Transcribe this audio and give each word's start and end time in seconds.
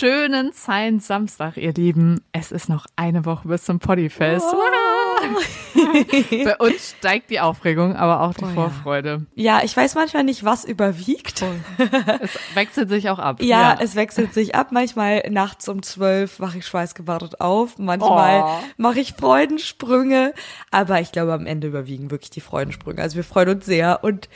schönen 0.00 0.54
Science 0.54 1.08
Samstag, 1.08 1.58
ihr 1.58 1.74
Lieben. 1.74 2.22
Es 2.32 2.52
ist 2.52 2.70
noch 2.70 2.86
eine 2.96 3.26
Woche 3.26 3.46
bis 3.48 3.64
zum 3.64 3.80
Poddyfest. 3.80 4.46
Bei 6.44 6.56
uns 6.56 6.94
steigt 6.98 7.28
die 7.28 7.38
Aufregung, 7.38 7.94
aber 7.94 8.22
auch 8.22 8.32
die 8.32 8.46
oh, 8.46 8.54
Vorfreude. 8.54 9.26
Ja. 9.34 9.58
ja. 9.58 9.64
ich 9.64 9.76
weiß 9.76 9.96
manchmal 9.96 10.24
nicht, 10.24 10.42
was 10.42 10.64
überwiegt. 10.64 11.44
Es 12.22 12.38
wechselt 12.54 12.88
sich 12.88 13.10
auch 13.10 13.18
ab. 13.18 13.42
Ja, 13.42 13.74
ja. 13.74 13.78
es 13.78 13.94
wechselt 13.94 14.32
sich 14.32 14.54
ab. 14.54 14.68
Manchmal 14.72 15.22
nachts 15.28 15.68
um 15.68 15.82
zwölf 15.82 16.38
mache 16.38 16.58
ich 16.58 16.66
schweißgebadet 16.66 17.42
auf. 17.42 17.76
Manchmal 17.78 18.42
oh. 18.42 18.64
mache 18.78 19.00
ich 19.00 19.12
Freudensprünge. 19.12 20.32
Aber 20.70 21.00
ich 21.00 21.12
glaube, 21.12 21.34
am 21.34 21.44
Ende 21.44 21.68
überwiegen 21.68 22.10
wirklich 22.10 22.30
die 22.30 22.40
Freudensprünge. 22.40 23.02
Also 23.02 23.16
wir 23.16 23.24
freuen 23.24 23.50
uns 23.50 23.66
sehr 23.66 24.02
und 24.02 24.30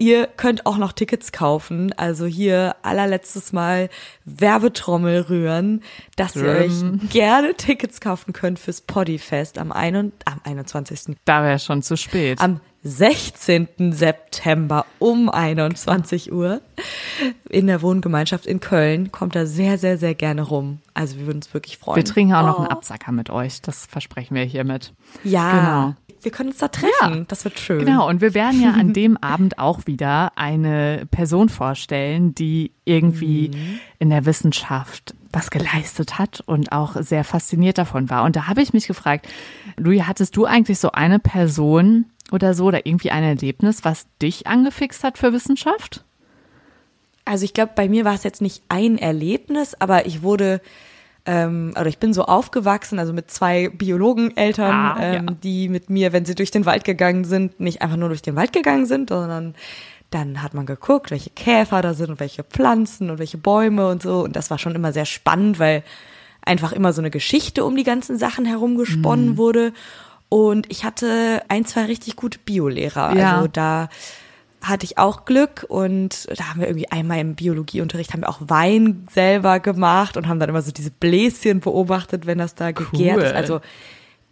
Ihr 0.00 0.28
könnt 0.28 0.64
auch 0.64 0.78
noch 0.78 0.92
Tickets 0.92 1.30
kaufen. 1.30 1.92
Also 1.98 2.24
hier 2.24 2.74
allerletztes 2.80 3.52
Mal 3.52 3.90
Werbetrommel 4.24 5.20
rühren, 5.20 5.82
dass 6.16 6.36
ihr 6.36 6.46
euch 6.46 6.72
gerne 7.10 7.54
Tickets 7.54 8.00
kaufen 8.00 8.32
könnt 8.32 8.58
fürs 8.58 8.80
Poddyfest 8.80 9.58
am, 9.58 9.72
ein 9.72 10.12
am 10.24 10.40
21. 10.42 11.16
Da 11.26 11.42
wäre 11.42 11.58
schon 11.58 11.82
zu 11.82 11.98
spät. 11.98 12.40
Am 12.40 12.60
16. 12.82 13.92
September 13.92 14.86
um 15.00 15.28
21 15.28 16.32
Uhr 16.32 16.62
in 17.50 17.66
der 17.66 17.82
Wohngemeinschaft 17.82 18.46
in 18.46 18.60
Köln. 18.60 19.12
Kommt 19.12 19.36
da 19.36 19.44
sehr, 19.44 19.76
sehr, 19.76 19.98
sehr 19.98 20.14
gerne 20.14 20.40
rum. 20.40 20.78
Also 20.94 21.18
wir 21.18 21.26
würden 21.26 21.38
uns 21.38 21.52
wirklich 21.52 21.76
freuen. 21.76 21.96
Wir 21.96 22.06
trinken 22.06 22.32
auch 22.32 22.44
oh. 22.44 22.46
noch 22.46 22.58
einen 22.60 22.68
Absacker 22.68 23.12
mit 23.12 23.28
euch. 23.28 23.60
Das 23.60 23.84
versprechen 23.84 24.34
wir 24.34 24.44
hiermit. 24.44 24.94
Ja. 25.24 25.60
Genau 25.92 25.94
wir 26.22 26.30
können 26.30 26.50
uns 26.50 26.58
da 26.58 26.68
treffen. 26.68 26.90
Ja, 27.00 27.24
das 27.28 27.44
wird 27.44 27.58
schön. 27.58 27.84
Genau, 27.84 28.08
und 28.08 28.20
wir 28.20 28.34
werden 28.34 28.60
ja 28.60 28.72
an 28.72 28.92
dem 28.94 29.16
Abend 29.16 29.58
auch 29.58 29.86
wieder 29.86 30.32
eine 30.36 31.06
Person 31.10 31.48
vorstellen, 31.48 32.34
die 32.34 32.72
irgendwie 32.84 33.48
mhm. 33.48 33.80
in 33.98 34.10
der 34.10 34.26
Wissenschaft 34.26 35.14
was 35.32 35.50
geleistet 35.50 36.18
hat 36.18 36.42
und 36.46 36.72
auch 36.72 36.96
sehr 37.00 37.24
fasziniert 37.24 37.78
davon 37.78 38.10
war. 38.10 38.24
Und 38.24 38.36
da 38.36 38.48
habe 38.48 38.62
ich 38.62 38.72
mich 38.72 38.86
gefragt, 38.86 39.28
Louis, 39.76 40.02
hattest 40.06 40.36
du 40.36 40.44
eigentlich 40.44 40.78
so 40.78 40.92
eine 40.92 41.18
Person 41.18 42.06
oder 42.32 42.54
so 42.54 42.66
oder 42.66 42.86
irgendwie 42.86 43.10
ein 43.10 43.22
Erlebnis, 43.22 43.84
was 43.84 44.06
dich 44.20 44.46
angefixt 44.46 45.04
hat 45.04 45.18
für 45.18 45.32
Wissenschaft? 45.32 46.04
Also 47.24 47.44
ich 47.44 47.54
glaube, 47.54 47.72
bei 47.76 47.88
mir 47.88 48.04
war 48.04 48.14
es 48.14 48.24
jetzt 48.24 48.42
nicht 48.42 48.62
ein 48.68 48.98
Erlebnis, 48.98 49.74
aber 49.78 50.06
ich 50.06 50.22
wurde 50.22 50.60
ähm, 51.30 51.74
oder 51.78 51.86
ich 51.86 51.98
bin 51.98 52.12
so 52.12 52.24
aufgewachsen, 52.24 52.98
also 52.98 53.12
mit 53.12 53.30
zwei 53.30 53.68
Biologeneltern, 53.68 54.74
ah, 54.74 54.96
ähm, 55.00 55.26
ja. 55.28 55.34
die 55.44 55.68
mit 55.68 55.88
mir, 55.88 56.12
wenn 56.12 56.24
sie 56.24 56.34
durch 56.34 56.50
den 56.50 56.66
Wald 56.66 56.82
gegangen 56.82 57.24
sind, 57.24 57.60
nicht 57.60 57.82
einfach 57.82 57.96
nur 57.96 58.08
durch 58.08 58.20
den 58.20 58.34
Wald 58.34 58.52
gegangen 58.52 58.84
sind, 58.84 59.10
sondern 59.10 59.54
dann 60.10 60.42
hat 60.42 60.54
man 60.54 60.66
geguckt, 60.66 61.12
welche 61.12 61.30
Käfer 61.30 61.82
da 61.82 61.94
sind 61.94 62.10
und 62.10 62.18
welche 62.18 62.42
Pflanzen 62.42 63.10
und 63.10 63.20
welche 63.20 63.38
Bäume 63.38 63.88
und 63.88 64.02
so. 64.02 64.24
Und 64.24 64.34
das 64.34 64.50
war 64.50 64.58
schon 64.58 64.74
immer 64.74 64.92
sehr 64.92 65.04
spannend, 65.04 65.60
weil 65.60 65.84
einfach 66.42 66.72
immer 66.72 66.92
so 66.92 67.00
eine 67.00 67.10
Geschichte 67.10 67.64
um 67.64 67.76
die 67.76 67.84
ganzen 67.84 68.18
Sachen 68.18 68.44
herumgesponnen 68.44 69.30
mhm. 69.30 69.36
wurde. 69.36 69.72
Und 70.28 70.66
ich 70.68 70.84
hatte 70.84 71.42
ein, 71.46 71.64
zwei 71.64 71.84
richtig 71.84 72.16
gute 72.16 72.40
Biolehrer. 72.40 73.16
Ja. 73.16 73.36
Also 73.36 73.46
da 73.46 73.88
hatte 74.62 74.84
ich 74.84 74.98
auch 74.98 75.24
Glück 75.24 75.64
und 75.68 76.28
da 76.36 76.50
haben 76.50 76.60
wir 76.60 76.68
irgendwie 76.68 76.90
einmal 76.90 77.18
im 77.18 77.34
Biologieunterricht 77.34 78.12
haben 78.12 78.22
wir 78.22 78.28
auch 78.28 78.40
Wein 78.40 79.06
selber 79.10 79.60
gemacht 79.60 80.16
und 80.16 80.28
haben 80.28 80.38
dann 80.38 80.50
immer 80.50 80.62
so 80.62 80.70
diese 80.70 80.90
Bläschen 80.90 81.60
beobachtet, 81.60 82.26
wenn 82.26 82.38
das 82.38 82.54
da 82.54 82.72
gegärt 82.72 83.16
cool. 83.16 83.22
ist. 83.22 83.32
Also 83.32 83.60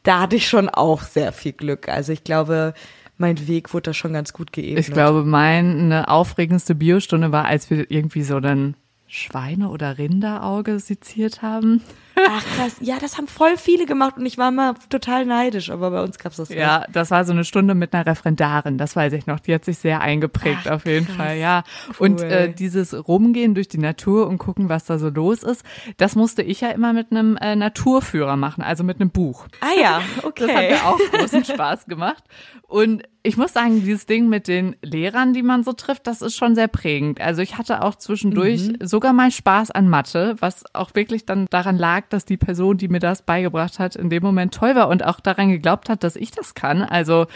da 0.02 0.20
hatte 0.20 0.36
ich 0.36 0.48
schon 0.48 0.68
auch 0.68 1.02
sehr 1.02 1.32
viel 1.32 1.52
Glück. 1.52 1.88
Also 1.88 2.12
ich 2.12 2.24
glaube, 2.24 2.74
mein 3.16 3.48
Weg 3.48 3.74
wurde 3.74 3.90
da 3.90 3.94
schon 3.94 4.12
ganz 4.12 4.32
gut 4.32 4.52
geebnet. 4.52 4.86
Ich 4.86 4.92
glaube, 4.92 5.24
meine 5.24 6.08
aufregendste 6.08 6.74
Biostunde 6.74 7.32
war, 7.32 7.46
als 7.46 7.68
wir 7.70 7.90
irgendwie 7.90 8.22
so 8.22 8.36
einen 8.36 8.74
Schweine- 9.06 9.70
oder 9.70 9.98
Rinderauge 9.98 10.78
seziert 10.78 11.42
haben. 11.42 11.82
Ach 12.28 12.44
krass, 12.56 12.76
ja, 12.80 12.98
das 13.00 13.16
haben 13.16 13.28
voll 13.28 13.56
viele 13.56 13.86
gemacht 13.86 14.16
und 14.16 14.26
ich 14.26 14.38
war 14.38 14.50
mal 14.50 14.74
total 14.90 15.26
neidisch, 15.26 15.70
aber 15.70 15.90
bei 15.90 16.02
uns 16.02 16.18
gab's 16.18 16.36
das 16.36 16.48
nicht. 16.48 16.58
Ja, 16.58 16.84
das 16.92 17.10
war 17.10 17.24
so 17.24 17.32
eine 17.32 17.44
Stunde 17.44 17.74
mit 17.74 17.94
einer 17.94 18.06
Referendarin, 18.06 18.78
das 18.78 18.96
weiß 18.96 19.12
ich 19.12 19.26
noch, 19.26 19.40
die 19.40 19.54
hat 19.54 19.64
sich 19.64 19.78
sehr 19.78 20.00
eingeprägt 20.00 20.66
Ach, 20.66 20.72
auf 20.72 20.86
jeden 20.86 21.06
krass. 21.06 21.16
Fall, 21.16 21.36
ja. 21.36 21.64
Cool. 21.88 22.08
Und 22.08 22.22
äh, 22.22 22.52
dieses 22.52 23.08
Rumgehen 23.08 23.54
durch 23.54 23.68
die 23.68 23.78
Natur 23.78 24.26
und 24.28 24.38
gucken, 24.38 24.68
was 24.68 24.84
da 24.84 24.98
so 24.98 25.08
los 25.08 25.42
ist, 25.42 25.64
das 25.96 26.16
musste 26.16 26.42
ich 26.42 26.60
ja 26.60 26.70
immer 26.70 26.92
mit 26.92 27.10
einem 27.10 27.36
äh, 27.36 27.56
Naturführer 27.56 28.36
machen, 28.36 28.62
also 28.62 28.84
mit 28.84 29.00
einem 29.00 29.10
Buch. 29.10 29.46
Ah 29.60 29.78
ja, 29.80 30.00
okay. 30.22 30.36
Das 30.48 30.56
hat 30.56 30.70
mir 30.70 30.86
auch 30.86 30.98
großen 31.10 31.44
Spaß 31.44 31.86
gemacht 31.86 32.22
und 32.68 33.02
ich 33.28 33.36
muss 33.36 33.52
sagen, 33.52 33.82
dieses 33.82 34.06
Ding 34.06 34.30
mit 34.30 34.48
den 34.48 34.74
Lehrern, 34.80 35.34
die 35.34 35.42
man 35.42 35.62
so 35.62 35.74
trifft, 35.74 36.06
das 36.06 36.22
ist 36.22 36.34
schon 36.34 36.54
sehr 36.54 36.66
prägend. 36.66 37.20
Also 37.20 37.42
ich 37.42 37.58
hatte 37.58 37.82
auch 37.82 37.94
zwischendurch 37.94 38.68
mhm. 38.68 38.86
sogar 38.86 39.12
mal 39.12 39.30
Spaß 39.30 39.70
an 39.70 39.86
Mathe, 39.86 40.36
was 40.40 40.64
auch 40.74 40.94
wirklich 40.94 41.26
dann 41.26 41.44
daran 41.50 41.76
lag, 41.76 42.04
dass 42.08 42.24
die 42.24 42.38
Person, 42.38 42.78
die 42.78 42.88
mir 42.88 43.00
das 43.00 43.20
beigebracht 43.20 43.78
hat, 43.78 43.96
in 43.96 44.08
dem 44.08 44.22
Moment 44.22 44.54
toll 44.54 44.74
war 44.74 44.88
und 44.88 45.04
auch 45.04 45.20
daran 45.20 45.50
geglaubt 45.50 45.90
hat, 45.90 46.04
dass 46.04 46.16
ich 46.16 46.30
das 46.30 46.54
kann. 46.54 46.82
Also 46.82 47.26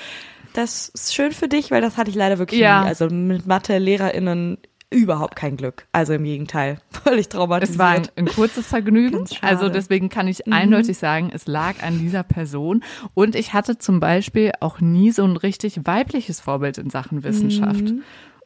das 0.55 0.89
ist 0.89 1.15
schön 1.15 1.33
für 1.33 1.49
dich, 1.49 1.71
weil 1.71 1.83
das 1.83 1.99
hatte 1.99 2.11
ich 2.11 2.17
leider 2.17 2.39
wirklich 2.39 2.61
ja. 2.61 2.83
nie. 2.83 2.89
Also 2.89 3.09
mit 3.09 3.47
Mathe-LehrerInnen 3.47 4.59
überhaupt 4.93 5.37
kein 5.37 5.57
Glück. 5.57 5.87
Also 5.93 6.13
im 6.13 6.25
Gegenteil, 6.25 6.79
völlig 6.91 7.29
traumatisiert. 7.29 7.75
Es 7.75 7.79
war 7.79 7.91
ein, 7.91 8.09
ein 8.17 8.27
kurzes 8.27 8.67
Vergnügen. 8.67 9.27
Also 9.41 9.69
deswegen 9.69 10.09
kann 10.09 10.29
ich 10.29 10.47
mhm. 10.47 10.53
eindeutig 10.53 10.99
sagen, 10.99 11.31
es 11.33 11.47
lag 11.47 11.83
an 11.83 11.99
dieser 11.99 12.23
Person. 12.23 12.83
Und 13.15 13.35
ich 13.35 13.53
hatte 13.53 13.79
zum 13.79 14.01
Beispiel 14.01 14.53
auch 14.61 14.81
nie 14.81 15.11
so 15.11 15.25
ein 15.25 15.37
richtig 15.37 15.81
weibliches 15.85 16.41
Vorbild 16.41 16.79
in 16.79 16.91
Sachen 16.91 17.25
Wissenschaft. 17.25 17.83
Mhm. 17.83 18.03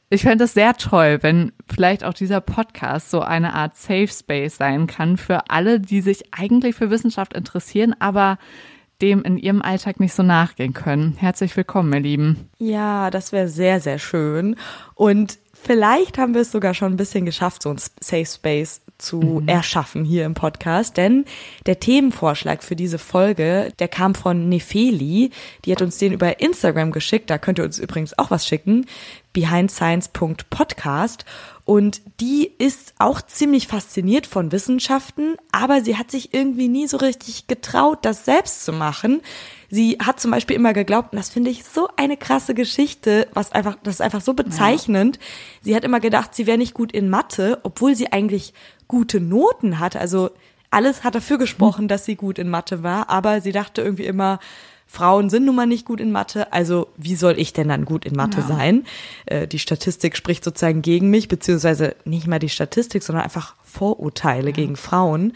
Ich 0.08 0.22
fände 0.22 0.44
es 0.44 0.54
sehr 0.54 0.74
toll, 0.74 1.18
wenn 1.22 1.52
vielleicht 1.68 2.04
auch 2.04 2.14
dieser 2.14 2.40
Podcast 2.40 3.10
so 3.10 3.22
eine 3.22 3.54
Art 3.54 3.76
Safe 3.76 4.06
Space 4.06 4.56
sein 4.56 4.86
kann 4.86 5.16
für 5.16 5.50
alle, 5.50 5.80
die 5.80 6.00
sich 6.00 6.32
eigentlich 6.32 6.76
für 6.76 6.90
Wissenschaft 6.90 7.34
interessieren, 7.34 7.94
aber 7.98 8.38
dem 9.02 9.22
in 9.22 9.36
ihrem 9.36 9.62
Alltag 9.62 10.00
nicht 10.00 10.14
so 10.14 10.22
nachgehen 10.22 10.72
können. 10.72 11.14
Herzlich 11.18 11.56
willkommen, 11.56 11.92
ihr 11.92 12.00
Lieben. 12.00 12.48
Ja, 12.58 13.10
das 13.10 13.32
wäre 13.32 13.48
sehr, 13.48 13.80
sehr 13.80 13.98
schön. 13.98 14.56
Und 14.94 15.38
Vielleicht 15.66 16.16
haben 16.16 16.34
wir 16.34 16.42
es 16.42 16.52
sogar 16.52 16.74
schon 16.74 16.92
ein 16.92 16.96
bisschen 16.96 17.26
geschafft, 17.26 17.64
so 17.64 17.70
ein 17.70 17.78
Safe 18.00 18.24
Space 18.24 18.82
zu 18.98 19.18
mhm. 19.18 19.48
erschaffen 19.48 20.04
hier 20.04 20.24
im 20.24 20.34
Podcast, 20.34 20.96
denn 20.96 21.24
der 21.66 21.80
Themenvorschlag 21.80 22.62
für 22.62 22.76
diese 22.76 22.98
Folge, 22.98 23.72
der 23.80 23.88
kam 23.88 24.14
von 24.14 24.48
Nefeli, 24.48 25.30
die 25.64 25.72
hat 25.72 25.82
uns 25.82 25.98
den 25.98 26.12
über 26.12 26.40
Instagram 26.40 26.92
geschickt, 26.92 27.30
da 27.30 27.38
könnt 27.38 27.58
ihr 27.58 27.64
uns 27.64 27.80
übrigens 27.80 28.16
auch 28.16 28.30
was 28.30 28.46
schicken, 28.46 28.86
behindscience.podcast 29.36 31.26
und 31.66 32.00
die 32.20 32.50
ist 32.58 32.94
auch 32.98 33.20
ziemlich 33.20 33.66
fasziniert 33.66 34.26
von 34.26 34.50
Wissenschaften, 34.50 35.36
aber 35.52 35.82
sie 35.82 35.98
hat 35.98 36.10
sich 36.10 36.32
irgendwie 36.32 36.68
nie 36.68 36.86
so 36.86 36.96
richtig 36.96 37.46
getraut, 37.46 37.98
das 38.02 38.24
selbst 38.24 38.64
zu 38.64 38.72
machen. 38.72 39.20
Sie 39.68 39.98
hat 40.00 40.20
zum 40.20 40.30
Beispiel 40.30 40.56
immer 40.56 40.72
geglaubt, 40.72 41.12
und 41.12 41.18
das 41.18 41.28
finde 41.28 41.50
ich 41.50 41.64
so 41.64 41.86
eine 41.96 42.16
krasse 42.16 42.54
Geschichte, 42.54 43.28
was 43.34 43.52
einfach, 43.52 43.76
das 43.82 43.96
ist 43.96 44.00
einfach 44.00 44.22
so 44.22 44.32
bezeichnend. 44.32 45.16
Ja. 45.16 45.22
Sie 45.64 45.76
hat 45.76 45.84
immer 45.84 46.00
gedacht, 46.00 46.34
sie 46.34 46.46
wäre 46.46 46.56
nicht 46.56 46.72
gut 46.72 46.92
in 46.92 47.10
Mathe, 47.10 47.60
obwohl 47.62 47.94
sie 47.94 48.12
eigentlich 48.12 48.54
gute 48.88 49.20
Noten 49.20 49.78
hat. 49.78 49.96
Also 49.96 50.30
alles 50.70 51.04
hat 51.04 51.14
dafür 51.14 51.36
gesprochen, 51.36 51.88
dass 51.88 52.06
sie 52.06 52.16
gut 52.16 52.38
in 52.38 52.48
Mathe 52.48 52.82
war, 52.82 53.10
aber 53.10 53.42
sie 53.42 53.52
dachte 53.52 53.82
irgendwie 53.82 54.06
immer, 54.06 54.38
Frauen 54.96 55.28
sind 55.28 55.44
nun 55.44 55.54
mal 55.54 55.66
nicht 55.66 55.84
gut 55.84 56.00
in 56.00 56.10
Mathe, 56.10 56.50
also 56.54 56.88
wie 56.96 57.16
soll 57.16 57.38
ich 57.38 57.52
denn 57.52 57.68
dann 57.68 57.84
gut 57.84 58.06
in 58.06 58.16
Mathe 58.16 58.40
ja. 58.40 58.46
sein? 58.46 58.84
Äh, 59.26 59.46
die 59.46 59.58
Statistik 59.58 60.16
spricht 60.16 60.42
sozusagen 60.42 60.80
gegen 60.80 61.10
mich, 61.10 61.28
beziehungsweise 61.28 61.94
nicht 62.06 62.26
mal 62.26 62.38
die 62.38 62.48
Statistik, 62.48 63.02
sondern 63.02 63.24
einfach 63.24 63.54
Vorurteile 63.62 64.48
ja. 64.48 64.54
gegen 64.54 64.76
Frauen. 64.76 65.34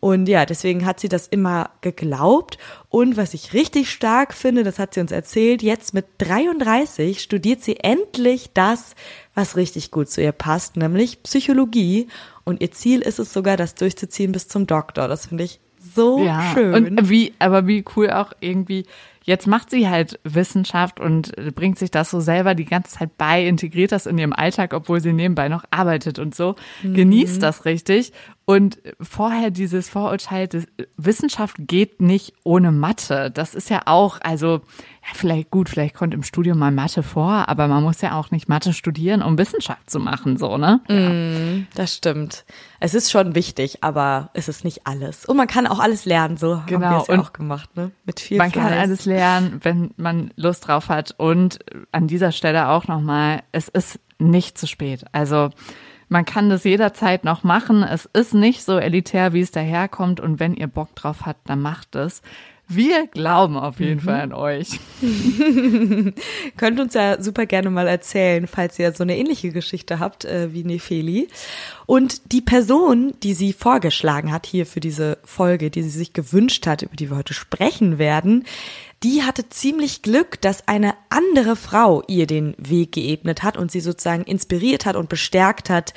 Und 0.00 0.28
ja, 0.28 0.44
deswegen 0.44 0.84
hat 0.84 0.98
sie 0.98 1.08
das 1.08 1.28
immer 1.28 1.70
geglaubt. 1.82 2.58
Und 2.88 3.16
was 3.16 3.32
ich 3.32 3.52
richtig 3.52 3.90
stark 3.90 4.34
finde, 4.34 4.64
das 4.64 4.80
hat 4.80 4.92
sie 4.92 5.00
uns 5.00 5.12
erzählt, 5.12 5.62
jetzt 5.62 5.94
mit 5.94 6.06
33 6.18 7.22
studiert 7.22 7.62
sie 7.62 7.76
endlich 7.76 8.50
das, 8.54 8.96
was 9.34 9.56
richtig 9.56 9.92
gut 9.92 10.10
zu 10.10 10.20
ihr 10.20 10.32
passt, 10.32 10.76
nämlich 10.76 11.22
Psychologie. 11.22 12.08
Und 12.42 12.60
ihr 12.60 12.72
Ziel 12.72 13.02
ist 13.02 13.20
es 13.20 13.32
sogar, 13.32 13.56
das 13.56 13.76
durchzuziehen 13.76 14.32
bis 14.32 14.48
zum 14.48 14.66
Doktor. 14.66 15.06
Das 15.06 15.26
finde 15.26 15.44
ich 15.44 15.60
so 15.94 16.24
ja, 16.24 16.52
schön. 16.54 16.98
Und 16.98 17.08
wie, 17.08 17.34
aber 17.38 17.66
wie 17.66 17.84
cool 17.96 18.10
auch 18.10 18.32
irgendwie 18.40 18.86
Jetzt 19.26 19.48
macht 19.48 19.70
sie 19.70 19.88
halt 19.88 20.20
Wissenschaft 20.22 21.00
und 21.00 21.34
bringt 21.56 21.80
sich 21.80 21.90
das 21.90 22.12
so 22.12 22.20
selber 22.20 22.54
die 22.54 22.64
ganze 22.64 22.96
Zeit 22.96 23.18
bei, 23.18 23.44
integriert 23.44 23.90
das 23.90 24.06
in 24.06 24.18
ihrem 24.18 24.32
Alltag, 24.32 24.72
obwohl 24.72 25.00
sie 25.00 25.12
nebenbei 25.12 25.48
noch 25.48 25.64
arbeitet 25.72 26.20
und 26.20 26.32
so, 26.32 26.54
mhm. 26.84 26.94
genießt 26.94 27.42
das 27.42 27.64
richtig. 27.64 28.12
Und 28.44 28.78
vorher 29.00 29.50
dieses 29.50 29.88
Vorurteil, 29.88 30.48
Wissenschaft 30.96 31.56
geht 31.58 32.00
nicht 32.00 32.34
ohne 32.44 32.70
Mathe. 32.70 33.32
Das 33.32 33.56
ist 33.56 33.68
ja 33.68 33.82
auch, 33.86 34.20
also 34.22 34.60
vielleicht 35.14 35.50
gut, 35.50 35.68
vielleicht 35.68 35.94
kommt 35.94 36.14
im 36.14 36.22
Studium 36.22 36.58
mal 36.58 36.70
Mathe 36.70 37.02
vor, 37.02 37.48
aber 37.48 37.68
man 37.68 37.82
muss 37.82 38.00
ja 38.00 38.18
auch 38.18 38.30
nicht 38.30 38.48
Mathe 38.48 38.72
studieren, 38.72 39.22
um 39.22 39.38
Wissenschaft 39.38 39.88
zu 39.88 40.00
machen, 40.00 40.36
so, 40.36 40.58
ne? 40.58 40.80
Mm, 40.88 41.66
das 41.74 41.94
stimmt. 41.94 42.44
Es 42.80 42.94
ist 42.94 43.10
schon 43.10 43.34
wichtig, 43.34 43.82
aber 43.82 44.30
es 44.34 44.48
ist 44.48 44.64
nicht 44.64 44.86
alles. 44.86 45.24
Und 45.24 45.36
man 45.36 45.46
kann 45.46 45.66
auch 45.66 45.78
alles 45.78 46.04
lernen, 46.04 46.36
so 46.36 46.60
genau. 46.66 46.86
haben 46.86 46.94
wir 46.94 47.00
es 47.02 47.06
ja 47.08 47.20
auch 47.20 47.32
gemacht, 47.32 47.76
ne? 47.76 47.92
Mit 48.04 48.20
viel 48.20 48.38
Man 48.38 48.50
Fleiß. 48.50 48.64
kann 48.64 48.72
alles 48.72 49.04
lernen, 49.04 49.60
wenn 49.62 49.90
man 49.96 50.32
Lust 50.36 50.66
drauf 50.66 50.88
hat. 50.88 51.14
Und 51.18 51.58
an 51.92 52.06
dieser 52.08 52.32
Stelle 52.32 52.68
auch 52.68 52.88
nochmal, 52.88 53.42
es 53.52 53.68
ist 53.68 54.00
nicht 54.18 54.58
zu 54.58 54.66
spät. 54.66 55.04
Also 55.12 55.50
Man 56.08 56.24
kann 56.24 56.48
das 56.50 56.62
jederzeit 56.64 57.24
noch 57.24 57.42
machen. 57.42 57.82
Es 57.82 58.06
ist 58.12 58.32
nicht 58.32 58.62
so 58.62 58.78
elitär, 58.78 59.32
wie 59.32 59.40
es 59.40 59.50
daherkommt. 59.50 60.20
Und 60.20 60.38
wenn 60.38 60.54
ihr 60.54 60.68
Bock 60.68 60.94
drauf 60.94 61.26
habt, 61.26 61.48
dann 61.50 61.60
macht 61.60 61.96
es. 61.96 62.22
Wir 62.68 63.06
glauben 63.06 63.56
auf 63.56 63.78
jeden 63.78 64.00
mhm. 64.00 64.04
Fall 64.04 64.20
an 64.22 64.32
euch. 64.32 64.80
Könnt 66.56 66.80
uns 66.80 66.94
ja 66.94 67.22
super 67.22 67.46
gerne 67.46 67.70
mal 67.70 67.86
erzählen, 67.86 68.48
falls 68.48 68.78
ihr 68.78 68.92
so 68.92 69.04
eine 69.04 69.16
ähnliche 69.16 69.50
Geschichte 69.50 70.00
habt 70.00 70.24
äh, 70.24 70.52
wie 70.52 70.64
Nefeli. 70.64 71.28
Und 71.86 72.32
die 72.32 72.40
Person, 72.40 73.14
die 73.22 73.34
sie 73.34 73.52
vorgeschlagen 73.52 74.32
hat 74.32 74.46
hier 74.46 74.66
für 74.66 74.80
diese 74.80 75.18
Folge, 75.22 75.70
die 75.70 75.82
sie 75.82 75.90
sich 75.90 76.12
gewünscht 76.12 76.66
hat, 76.66 76.82
über 76.82 76.96
die 76.96 77.08
wir 77.08 77.16
heute 77.16 77.34
sprechen 77.34 77.98
werden, 77.98 78.44
die 79.02 79.22
hatte 79.22 79.48
ziemlich 79.48 80.02
Glück, 80.02 80.40
dass 80.40 80.66
eine 80.66 80.94
andere 81.10 81.54
Frau 81.54 82.02
ihr 82.08 82.26
den 82.26 82.54
Weg 82.58 82.92
geebnet 82.92 83.44
hat 83.44 83.56
und 83.56 83.70
sie 83.70 83.80
sozusagen 83.80 84.24
inspiriert 84.24 84.86
hat 84.86 84.96
und 84.96 85.08
bestärkt 85.08 85.70
hat, 85.70 85.94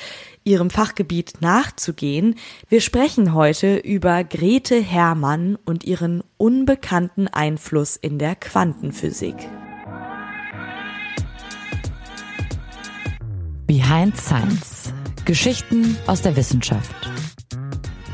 ihrem 0.49 0.71
Fachgebiet 0.71 1.41
nachzugehen. 1.41 2.35
Wir 2.67 2.81
sprechen 2.81 3.33
heute 3.35 3.77
über 3.77 4.23
Grete 4.23 4.81
Herrmann 4.81 5.57
und 5.63 5.83
ihren 5.83 6.23
unbekannten 6.37 7.27
Einfluss 7.27 7.95
in 7.95 8.17
der 8.17 8.35
Quantenphysik. 8.35 9.35
Behind 13.67 14.17
Science. 14.17 14.91
Geschichten 15.25 15.95
aus 16.07 16.23
der 16.23 16.35
Wissenschaft. 16.35 16.95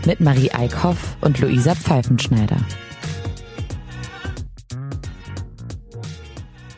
Mit 0.06 0.20
Marie 0.20 0.52
Eickhoff 0.52 1.16
und 1.22 1.40
Luisa 1.40 1.74
Pfeifenschneider. 1.74 2.58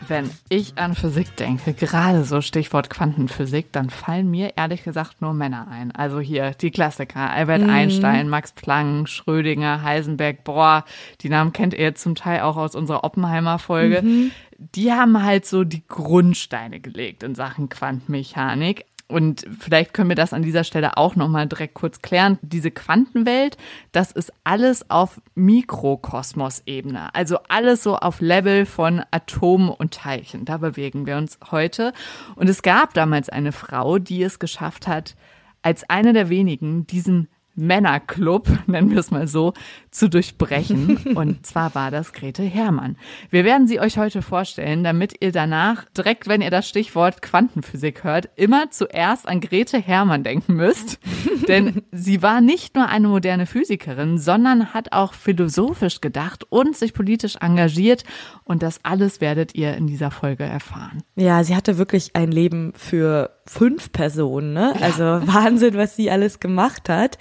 Wenn 0.07 0.29
ich 0.49 0.77
an 0.77 0.95
Physik 0.95 1.35
denke, 1.35 1.73
gerade 1.73 2.23
so 2.23 2.41
Stichwort 2.41 2.89
Quantenphysik, 2.89 3.71
dann 3.71 3.89
fallen 3.89 4.31
mir 4.31 4.53
ehrlich 4.55 4.83
gesagt 4.83 5.21
nur 5.21 5.33
Männer 5.33 5.67
ein. 5.69 5.91
Also 5.91 6.19
hier 6.19 6.51
die 6.51 6.71
Klassiker, 6.71 7.29
Albert 7.29 7.61
mhm. 7.61 7.69
Einstein, 7.69 8.29
Max 8.29 8.53
Planck, 8.53 9.09
Schrödinger, 9.09 9.83
Heisenberg, 9.83 10.43
boah, 10.43 10.85
die 11.21 11.29
Namen 11.29 11.53
kennt 11.53 11.73
ihr 11.73 11.95
zum 11.95 12.15
Teil 12.15 12.41
auch 12.41 12.57
aus 12.57 12.73
unserer 12.73 13.03
Oppenheimer 13.03 13.59
Folge. 13.59 14.01
Mhm. 14.01 14.31
Die 14.57 14.91
haben 14.91 15.21
halt 15.23 15.45
so 15.45 15.63
die 15.63 15.85
Grundsteine 15.87 16.79
gelegt 16.79 17.21
in 17.21 17.35
Sachen 17.35 17.69
Quantenmechanik. 17.69 18.85
Und 19.07 19.45
vielleicht 19.59 19.93
können 19.93 20.09
wir 20.09 20.17
das 20.17 20.33
an 20.33 20.41
dieser 20.41 20.65
Stelle 20.65 20.97
auch 20.97 21.15
nochmal 21.15 21.47
direkt 21.47 21.75
kurz 21.75 22.01
klären. 22.01 22.37
Diese 22.41 22.71
Quantenwelt, 22.71 23.57
das 23.93 24.11
ist 24.11 24.33
alles 24.43 24.89
auf 24.89 25.21
Mikrokosmos-Ebene. 25.35 27.15
Also 27.15 27.37
alles 27.47 27.83
so 27.83 27.95
auf 27.95 28.19
Level 28.19 28.65
von 28.65 29.01
Atomen 29.11 29.69
und 29.69 29.93
Teilchen. 29.93 30.43
Da 30.43 30.57
bewegen 30.57 31.05
wir 31.05 31.15
uns 31.15 31.39
heute. 31.51 31.93
Und 32.35 32.49
es 32.49 32.61
gab 32.61 32.93
damals 32.93 33.29
eine 33.29 33.53
Frau, 33.53 33.97
die 33.97 34.21
es 34.23 34.39
geschafft 34.39 34.87
hat, 34.87 35.15
als 35.61 35.89
eine 35.89 36.11
der 36.11 36.27
wenigen 36.27 36.85
diesen 36.85 37.29
Männerclub, 37.57 38.47
nennen 38.67 38.91
wir 38.91 38.99
es 38.99 39.11
mal 39.11 39.27
so, 39.27 39.53
zu 39.91 40.09
durchbrechen. 40.09 40.97
Und 41.15 41.45
zwar 41.45 41.75
war 41.75 41.91
das 41.91 42.13
Grete 42.13 42.43
Hermann. 42.43 42.95
Wir 43.29 43.43
werden 43.43 43.67
sie 43.67 43.79
euch 43.79 43.97
heute 43.97 44.21
vorstellen, 44.21 44.83
damit 44.83 45.15
ihr 45.19 45.31
danach, 45.31 45.85
direkt 45.97 46.27
wenn 46.27 46.41
ihr 46.41 46.51
das 46.51 46.69
Stichwort 46.69 47.21
Quantenphysik 47.21 48.03
hört, 48.03 48.29
immer 48.35 48.69
zuerst 48.69 49.27
an 49.27 49.41
Grete 49.41 49.79
Hermann 49.79 50.23
denken 50.23 50.53
müsst. 50.53 50.99
Denn 51.47 51.81
sie 51.91 52.21
war 52.21 52.41
nicht 52.41 52.75
nur 52.75 52.87
eine 52.87 53.07
moderne 53.07 53.45
Physikerin, 53.45 54.17
sondern 54.17 54.73
hat 54.73 54.91
auch 54.91 55.13
philosophisch 55.13 55.99
gedacht 56.01 56.45
und 56.49 56.75
sich 56.75 56.93
politisch 56.93 57.37
engagiert. 57.37 58.03
Und 58.43 58.61
das 58.61 58.79
alles 58.83 59.19
werdet 59.19 59.55
ihr 59.55 59.75
in 59.75 59.87
dieser 59.87 60.11
Folge 60.11 60.43
erfahren. 60.43 61.03
Ja, 61.15 61.43
sie 61.43 61.55
hatte 61.55 61.77
wirklich 61.77 62.15
ein 62.15 62.31
Leben 62.31 62.73
für 62.75 63.36
fünf 63.47 63.91
Personen, 63.91 64.53
ne? 64.53 64.73
Also 64.81 65.03
Wahnsinn, 65.25 65.75
was 65.75 65.95
sie 65.95 66.11
alles 66.11 66.39
gemacht 66.39 66.89
hat. 66.89 67.17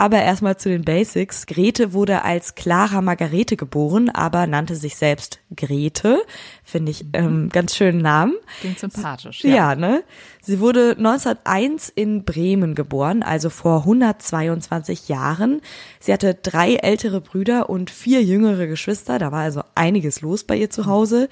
Aber 0.00 0.22
erstmal 0.22 0.56
zu 0.56 0.70
den 0.70 0.82
Basics. 0.82 1.44
Grete 1.44 1.92
wurde 1.92 2.24
als 2.24 2.54
Clara 2.54 3.02
Margarete 3.02 3.58
geboren, 3.58 4.08
aber 4.08 4.46
nannte 4.46 4.74
sich 4.74 4.96
selbst 4.96 5.40
Grete. 5.54 6.22
Finde 6.64 6.90
ich 6.90 7.04
ähm, 7.12 7.50
ganz 7.50 7.76
schönen 7.76 8.00
Namen. 8.00 8.32
Klingt 8.60 8.78
sympathisch. 8.78 9.44
Ja. 9.44 9.54
ja, 9.54 9.74
ne? 9.74 10.02
Sie 10.40 10.58
wurde 10.58 10.92
1901 10.96 11.90
in 11.90 12.24
Bremen 12.24 12.74
geboren, 12.74 13.22
also 13.22 13.50
vor 13.50 13.80
122 13.80 15.10
Jahren. 15.10 15.60
Sie 15.98 16.14
hatte 16.14 16.32
drei 16.32 16.76
ältere 16.76 17.20
Brüder 17.20 17.68
und 17.68 17.90
vier 17.90 18.22
jüngere 18.22 18.68
Geschwister. 18.68 19.18
Da 19.18 19.32
war 19.32 19.42
also 19.42 19.60
einiges 19.74 20.22
los 20.22 20.44
bei 20.44 20.56
ihr 20.56 20.70
zu 20.70 20.86
Hause. 20.86 21.28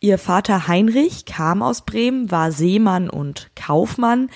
Ihr 0.00 0.18
Vater 0.18 0.66
Heinrich 0.66 1.26
kam 1.26 1.62
aus 1.62 1.82
Bremen, 1.82 2.30
war 2.30 2.52
Seemann 2.52 3.10
und 3.10 3.50
Kaufmann, 3.54 4.30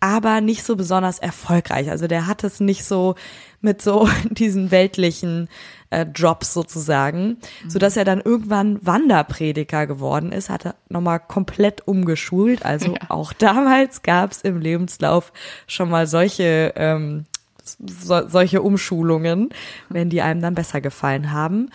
aber 0.00 0.40
nicht 0.40 0.64
so 0.64 0.76
besonders 0.76 1.18
erfolgreich. 1.18 1.90
Also 1.90 2.06
der 2.06 2.26
hat 2.26 2.42
es 2.42 2.58
nicht 2.58 2.84
so 2.84 3.16
mit 3.60 3.82
so 3.82 4.08
diesen 4.30 4.70
weltlichen 4.70 5.48
äh, 5.90 6.06
Jobs 6.14 6.54
sozusagen, 6.54 7.38
mhm. 7.62 7.70
so 7.70 7.78
dass 7.78 7.98
er 7.98 8.06
dann 8.06 8.22
irgendwann 8.22 8.78
Wanderprediger 8.84 9.86
geworden 9.86 10.32
ist, 10.32 10.48
hat 10.48 10.64
er 10.64 10.74
nochmal 10.88 11.20
komplett 11.20 11.86
umgeschult. 11.86 12.64
Also 12.64 12.94
ja. 12.94 13.00
auch 13.10 13.34
damals 13.34 14.02
gab 14.02 14.32
es 14.32 14.40
im 14.40 14.58
Lebenslauf 14.58 15.34
schon 15.66 15.90
mal 15.90 16.06
solche 16.06 16.72
ähm, 16.76 17.26
so, 17.86 18.26
solche 18.26 18.62
Umschulungen, 18.62 19.50
wenn 19.88 20.10
die 20.10 20.22
einem 20.22 20.40
dann 20.40 20.54
besser 20.54 20.80
gefallen 20.80 21.32
haben. 21.32 21.70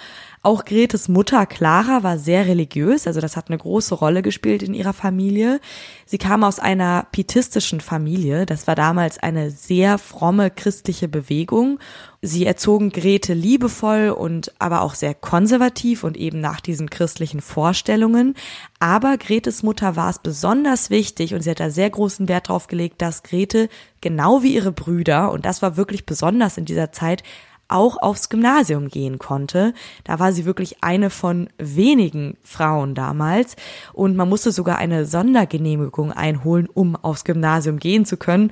Auch 0.46 0.64
Gretes 0.64 1.08
Mutter 1.08 1.48
Clara 1.48 2.04
war 2.04 2.20
sehr 2.20 2.46
religiös, 2.46 3.08
also 3.08 3.20
das 3.20 3.36
hat 3.36 3.50
eine 3.50 3.58
große 3.58 3.96
Rolle 3.96 4.22
gespielt 4.22 4.62
in 4.62 4.76
ihrer 4.76 4.94
Familie. 4.94 5.60
Sie 6.06 6.20
kam 6.20 6.44
aus 6.44 6.60
einer 6.60 7.08
pietistischen 7.12 7.82
Familie, 7.82 8.46
das 8.46 8.68
war 8.68 8.76
damals 8.76 9.18
eine 9.18 9.50
sehr 9.50 9.98
fromme 9.98 10.52
christliche 10.52 11.08
Bewegung. 11.08 11.80
Sie 12.22 12.46
erzogen 12.46 12.92
Grete 12.92 13.34
liebevoll 13.34 14.10
und 14.10 14.54
aber 14.60 14.84
auch 14.84 14.94
sehr 14.94 15.16
konservativ 15.16 16.04
und 16.04 16.16
eben 16.16 16.42
nach 16.42 16.62
diesen 16.62 16.92
christlichen 16.92 17.42
Vorstellungen. 17.42 18.36
Aber 18.78 19.18
Gretes 19.18 19.64
Mutter 19.64 19.96
war 19.96 20.12
es 20.12 20.20
besonders 20.20 20.92
wichtig 20.92 21.34
und 21.34 21.42
sie 21.42 21.50
hat 21.50 21.60
da 21.60 21.72
sehr 21.72 21.90
großen 21.90 22.28
Wert 22.28 22.50
drauf 22.50 22.68
gelegt, 22.68 23.02
dass 23.02 23.24
Grete 23.24 23.68
genau 24.00 24.44
wie 24.44 24.54
ihre 24.54 24.72
Brüder, 24.72 25.32
und 25.32 25.44
das 25.44 25.64
war 25.64 25.76
wirklich 25.76 26.06
besonders 26.06 26.60
in 26.60 26.66
dieser 26.66 26.92
Zeit, 26.92 27.24
auch 27.68 27.98
aufs 28.02 28.30
Gymnasium 28.30 28.90
gehen 28.90 29.20
konnte. 29.20 29.74
Da 30.04 30.20
war 30.20 30.32
sie 30.32 30.46
wirklich 30.46 30.84
eine 30.84 31.10
von 31.10 31.50
wenigen 31.58 32.38
Frauen 32.44 32.96
damals 32.96 33.56
und 33.94 34.16
man 34.16 34.30
musste 34.30 34.52
sogar 34.52 34.78
eine 34.78 35.06
Sondergenehmigung 35.06 36.12
einholen, 36.12 36.68
um 36.74 36.96
aufs 36.96 37.24
Gymnasium 37.24 37.78
gehen 37.80 38.06
zu 38.06 38.18
können. 38.18 38.52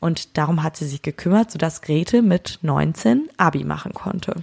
Und 0.00 0.36
darum 0.36 0.62
hat 0.62 0.76
sie 0.76 0.86
sich 0.86 1.02
gekümmert, 1.02 1.50
sodass 1.50 1.80
Grete 1.80 2.20
mit 2.20 2.58
19 2.62 3.28
Abi 3.38 3.64
machen 3.64 3.94
konnte. 3.94 4.34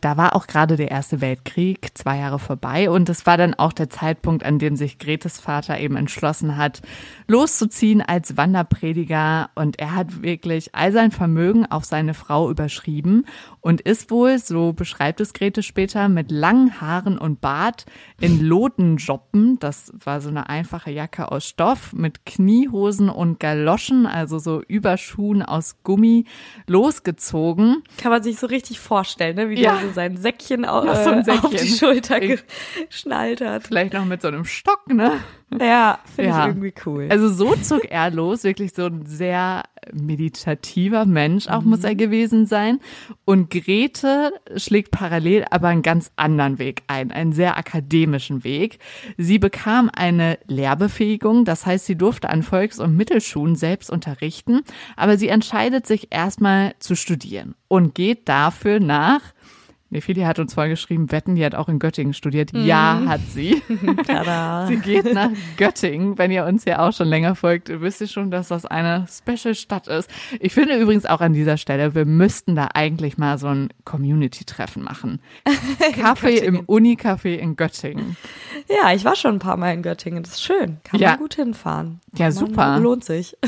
Da 0.00 0.16
war 0.16 0.36
auch 0.36 0.46
gerade 0.46 0.76
der 0.76 0.90
Erste 0.90 1.20
Weltkrieg 1.20 1.90
zwei 1.94 2.18
Jahre 2.18 2.38
vorbei 2.38 2.88
und 2.88 3.08
es 3.08 3.26
war 3.26 3.36
dann 3.36 3.54
auch 3.54 3.72
der 3.72 3.90
Zeitpunkt, 3.90 4.44
an 4.44 4.60
dem 4.60 4.76
sich 4.76 4.98
Gretes 4.98 5.40
Vater 5.40 5.78
eben 5.80 5.96
entschlossen 5.96 6.56
hat, 6.56 6.82
loszuziehen 7.26 8.00
als 8.00 8.36
Wanderprediger 8.36 9.50
und 9.56 9.78
er 9.80 9.96
hat 9.96 10.22
wirklich 10.22 10.74
all 10.74 10.92
sein 10.92 11.10
Vermögen 11.10 11.66
auf 11.66 11.84
seine 11.84 12.14
Frau 12.14 12.48
überschrieben 12.48 13.26
und 13.60 13.80
ist 13.80 14.10
wohl, 14.10 14.38
so 14.38 14.72
beschreibt 14.72 15.20
es 15.20 15.32
Grete 15.32 15.64
später, 15.64 16.08
mit 16.08 16.30
langen 16.30 16.80
Haaren 16.80 17.18
und 17.18 17.40
Bart 17.40 17.84
in 18.20 18.40
Lotenjoppen, 18.40 19.58
das 19.58 19.92
war 20.04 20.20
so 20.20 20.28
eine 20.28 20.48
einfache 20.48 20.92
Jacke 20.92 21.32
aus 21.32 21.44
Stoff, 21.44 21.92
mit 21.92 22.24
Kniehosen 22.24 23.08
und 23.08 23.40
Galoschen, 23.40 24.06
also 24.06 24.38
so 24.38 24.62
Überschuhen 24.62 25.42
aus 25.42 25.82
Gummi, 25.82 26.24
losgezogen. 26.68 27.82
Kann 27.98 28.12
man 28.12 28.22
sich 28.22 28.38
so 28.38 28.46
richtig 28.46 28.78
vorstellen, 28.78 29.36
ne? 29.36 29.50
wie 29.50 29.60
ja. 29.60 29.76
der 29.76 29.87
so 29.88 29.94
sein 29.94 30.16
Säckchen, 30.16 30.64
auf, 30.64 30.84
so 30.84 31.22
Säckchen. 31.22 31.44
auf 31.44 31.50
die 31.54 31.68
Schulter 31.68 32.20
geschnallt 32.20 33.40
hat. 33.40 33.66
Vielleicht 33.66 33.92
noch 33.92 34.04
mit 34.04 34.22
so 34.22 34.28
einem 34.28 34.44
Stock, 34.44 34.92
ne? 34.92 35.20
Ja, 35.58 35.98
finde 36.14 36.30
ja. 36.30 36.40
ich 36.40 36.46
irgendwie 36.48 36.74
cool. 36.84 37.08
Also 37.10 37.30
so 37.30 37.54
zog 37.56 37.90
er 37.90 38.10
los, 38.10 38.44
wirklich 38.44 38.74
so 38.74 38.84
ein 38.84 39.06
sehr 39.06 39.62
meditativer 39.92 41.06
Mensch 41.06 41.48
auch 41.48 41.62
mhm. 41.62 41.70
muss 41.70 41.84
er 41.84 41.94
gewesen 41.94 42.46
sein. 42.46 42.80
Und 43.24 43.50
Grete 43.50 44.32
schlägt 44.56 44.90
parallel 44.90 45.46
aber 45.50 45.68
einen 45.68 45.82
ganz 45.82 46.10
anderen 46.16 46.58
Weg 46.58 46.82
ein, 46.86 47.10
einen 47.10 47.32
sehr 47.32 47.56
akademischen 47.56 48.44
Weg. 48.44 48.78
Sie 49.16 49.38
bekam 49.38 49.90
eine 49.92 50.38
Lehrbefähigung, 50.46 51.44
das 51.44 51.66
heißt, 51.66 51.86
sie 51.86 51.96
durfte 51.96 52.28
an 52.28 52.42
Volks- 52.42 52.78
und 52.78 52.96
Mittelschulen 52.96 53.56
selbst 53.56 53.90
unterrichten, 53.90 54.62
aber 54.96 55.16
sie 55.16 55.28
entscheidet 55.28 55.86
sich 55.86 56.08
erstmal 56.10 56.74
zu 56.78 56.94
studieren 56.94 57.54
und 57.68 57.94
geht 57.94 58.28
dafür 58.28 58.80
nach 58.80 59.20
Nefili 59.90 60.22
hat 60.22 60.38
uns 60.38 60.52
vorgeschrieben, 60.52 61.10
wetten, 61.10 61.34
die 61.34 61.44
hat 61.44 61.54
auch 61.54 61.68
in 61.68 61.78
Göttingen 61.78 62.12
studiert. 62.12 62.52
Mhm. 62.52 62.66
Ja, 62.66 63.02
hat 63.06 63.20
sie. 63.30 63.62
Tada. 64.06 64.66
sie 64.66 64.76
geht 64.76 65.14
nach 65.14 65.30
Göttingen. 65.56 66.18
Wenn 66.18 66.30
ihr 66.30 66.44
uns 66.44 66.66
ja 66.66 66.86
auch 66.86 66.92
schon 66.92 67.08
länger 67.08 67.34
folgt, 67.34 67.68
wisst 67.68 68.02
ihr 68.02 68.06
schon, 68.06 68.30
dass 68.30 68.48
das 68.48 68.66
eine 68.66 69.06
Special-Stadt 69.08 69.88
ist. 69.88 70.10
Ich 70.40 70.52
finde 70.52 70.78
übrigens 70.78 71.06
auch 71.06 71.22
an 71.22 71.32
dieser 71.32 71.56
Stelle, 71.56 71.94
wir 71.94 72.04
müssten 72.04 72.54
da 72.54 72.68
eigentlich 72.74 73.16
mal 73.16 73.38
so 73.38 73.46
ein 73.46 73.70
Community-Treffen 73.84 74.82
machen. 74.82 75.20
Kaffee 75.98 76.36
im 76.38 76.66
Unicafé 76.66 77.36
in 77.36 77.56
Göttingen. 77.56 78.16
Ja, 78.68 78.92
ich 78.92 79.06
war 79.06 79.16
schon 79.16 79.36
ein 79.36 79.38
paar 79.38 79.56
Mal 79.56 79.72
in 79.72 79.82
Göttingen. 79.82 80.22
Das 80.22 80.32
ist 80.32 80.42
schön. 80.42 80.78
Kann 80.84 81.00
ja. 81.00 81.10
man 81.10 81.20
gut 81.20 81.34
hinfahren. 81.34 82.00
Ja, 82.14 82.26
man, 82.26 82.32
super. 82.32 82.78
Lohnt 82.78 83.04
sich. 83.04 83.38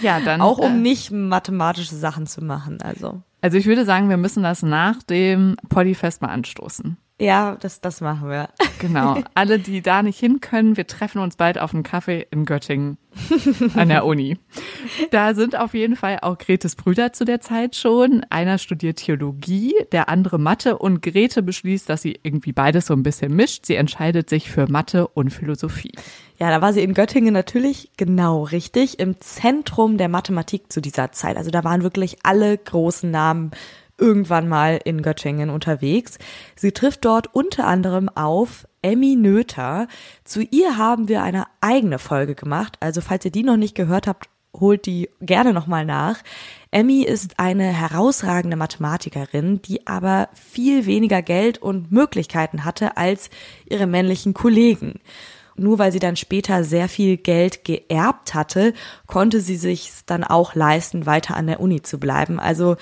Ja, 0.00 0.20
dann. 0.24 0.40
Auch 0.40 0.58
um 0.58 0.76
äh, 0.76 0.78
nicht 0.78 1.10
mathematische 1.10 1.96
Sachen 1.96 2.28
zu 2.28 2.44
machen, 2.44 2.80
also. 2.82 3.22
Also 3.42 3.58
ich 3.58 3.66
würde 3.66 3.84
sagen, 3.84 4.08
wir 4.08 4.16
müssen 4.16 4.42
das 4.42 4.62
nach 4.62 5.02
dem 5.02 5.56
Poddyfest 5.68 6.22
mal 6.22 6.28
anstoßen. 6.28 6.96
Ja, 7.22 7.56
das, 7.60 7.80
das 7.80 8.00
machen 8.00 8.28
wir. 8.28 8.48
Genau. 8.82 9.22
Alle, 9.34 9.60
die 9.60 9.80
da 9.80 10.02
nicht 10.02 10.18
hin 10.18 10.40
können, 10.40 10.76
wir 10.76 10.88
treffen 10.88 11.20
uns 11.20 11.36
bald 11.36 11.56
auf 11.56 11.72
einen 11.72 11.84
Kaffee 11.84 12.26
in 12.32 12.44
Göttingen 12.44 12.98
an 13.76 13.90
der 13.90 14.04
Uni. 14.04 14.38
Da 15.12 15.34
sind 15.34 15.56
auf 15.56 15.72
jeden 15.74 15.94
Fall 15.94 16.18
auch 16.20 16.36
Gretes 16.36 16.74
Brüder 16.74 17.12
zu 17.12 17.24
der 17.24 17.40
Zeit 17.40 17.76
schon. 17.76 18.26
Einer 18.28 18.58
studiert 18.58 18.96
Theologie, 18.96 19.72
der 19.92 20.08
andere 20.08 20.40
Mathe 20.40 20.78
und 20.78 21.00
Grete 21.00 21.44
beschließt, 21.44 21.88
dass 21.88 22.02
sie 22.02 22.18
irgendwie 22.24 22.50
beides 22.50 22.86
so 22.86 22.94
ein 22.94 23.04
bisschen 23.04 23.36
mischt. 23.36 23.66
Sie 23.66 23.76
entscheidet 23.76 24.28
sich 24.28 24.50
für 24.50 24.68
Mathe 24.68 25.06
und 25.06 25.30
Philosophie. 25.30 25.92
Ja, 26.40 26.50
da 26.50 26.60
war 26.60 26.72
sie 26.72 26.82
in 26.82 26.92
Göttingen 26.92 27.32
natürlich 27.32 27.92
genau 27.96 28.42
richtig 28.42 28.98
im 28.98 29.20
Zentrum 29.20 29.96
der 29.96 30.08
Mathematik 30.08 30.72
zu 30.72 30.80
dieser 30.80 31.12
Zeit. 31.12 31.36
Also 31.36 31.52
da 31.52 31.62
waren 31.62 31.84
wirklich 31.84 32.16
alle 32.24 32.58
großen 32.58 33.12
Namen 33.12 33.52
irgendwann 33.98 34.48
mal 34.48 34.80
in 34.84 35.02
Göttingen 35.02 35.50
unterwegs. 35.50 36.18
Sie 36.56 36.72
trifft 36.72 37.04
dort 37.04 37.34
unter 37.34 37.66
anderem 37.66 38.08
auf 38.08 38.66
Emmy 38.82 39.16
Nöther. 39.16 39.86
Zu 40.24 40.42
ihr 40.42 40.76
haben 40.76 41.08
wir 41.08 41.22
eine 41.22 41.44
eigene 41.60 41.98
Folge 41.98 42.34
gemacht. 42.34 42.76
Also 42.80 43.00
falls 43.00 43.24
ihr 43.24 43.30
die 43.30 43.44
noch 43.44 43.56
nicht 43.56 43.74
gehört 43.74 44.06
habt, 44.06 44.28
holt 44.54 44.86
die 44.86 45.08
gerne 45.20 45.52
nochmal 45.52 45.84
nach. 45.84 46.18
Emmy 46.70 47.02
ist 47.02 47.38
eine 47.38 47.64
herausragende 47.64 48.56
Mathematikerin, 48.56 49.62
die 49.62 49.86
aber 49.86 50.28
viel 50.34 50.86
weniger 50.86 51.22
Geld 51.22 51.58
und 51.58 51.90
Möglichkeiten 51.90 52.64
hatte 52.64 52.96
als 52.96 53.30
ihre 53.64 53.86
männlichen 53.86 54.34
Kollegen. 54.34 55.00
Nur 55.56 55.78
weil 55.78 55.92
sie 55.92 55.98
dann 55.98 56.16
später 56.16 56.64
sehr 56.64 56.88
viel 56.88 57.16
Geld 57.18 57.64
geerbt 57.64 58.34
hatte, 58.34 58.72
konnte 59.06 59.40
sie 59.40 59.56
sich 59.56 59.90
dann 60.06 60.24
auch 60.24 60.54
leisten, 60.54 61.06
weiter 61.06 61.36
an 61.36 61.46
der 61.46 61.60
Uni 61.60 61.82
zu 61.82 61.98
bleiben. 61.98 62.40
Also 62.40 62.76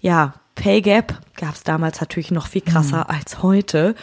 ja, 0.00 0.34
Pay 0.58 0.82
Gap 0.82 1.14
gab 1.36 1.54
es 1.54 1.62
damals 1.62 2.00
natürlich 2.00 2.32
noch 2.32 2.48
viel 2.48 2.62
krasser 2.62 3.06
mhm. 3.08 3.16
als 3.16 3.42
heute. 3.42 3.94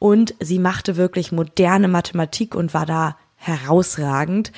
Und 0.00 0.34
sie 0.40 0.58
machte 0.58 0.96
wirklich 0.96 1.30
moderne 1.30 1.86
Mathematik 1.86 2.54
und 2.54 2.74
war 2.74 2.84
da 2.84 3.16
herausragend. 3.36 4.50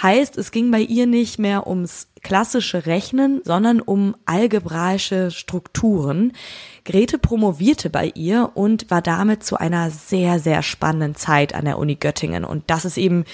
Heißt, 0.00 0.36
es 0.36 0.52
ging 0.52 0.70
bei 0.70 0.80
ihr 0.80 1.06
nicht 1.06 1.38
mehr 1.38 1.66
ums 1.66 2.08
klassische 2.22 2.86
Rechnen, 2.86 3.40
sondern 3.44 3.80
um 3.80 4.16
algebraische 4.26 5.30
Strukturen. 5.30 6.32
Grete 6.84 7.18
promovierte 7.18 7.90
bei 7.90 8.12
ihr 8.14 8.50
und 8.54 8.90
war 8.90 9.02
damit 9.02 9.42
zu 9.42 9.56
einer 9.56 9.90
sehr, 9.90 10.38
sehr 10.38 10.62
spannenden 10.62 11.14
Zeit 11.14 11.54
an 11.54 11.64
der 11.64 11.78
Uni 11.78 11.96
Göttingen. 11.96 12.44
Und 12.44 12.64
das 12.68 12.84
ist 12.84 12.98
eben 12.98 13.24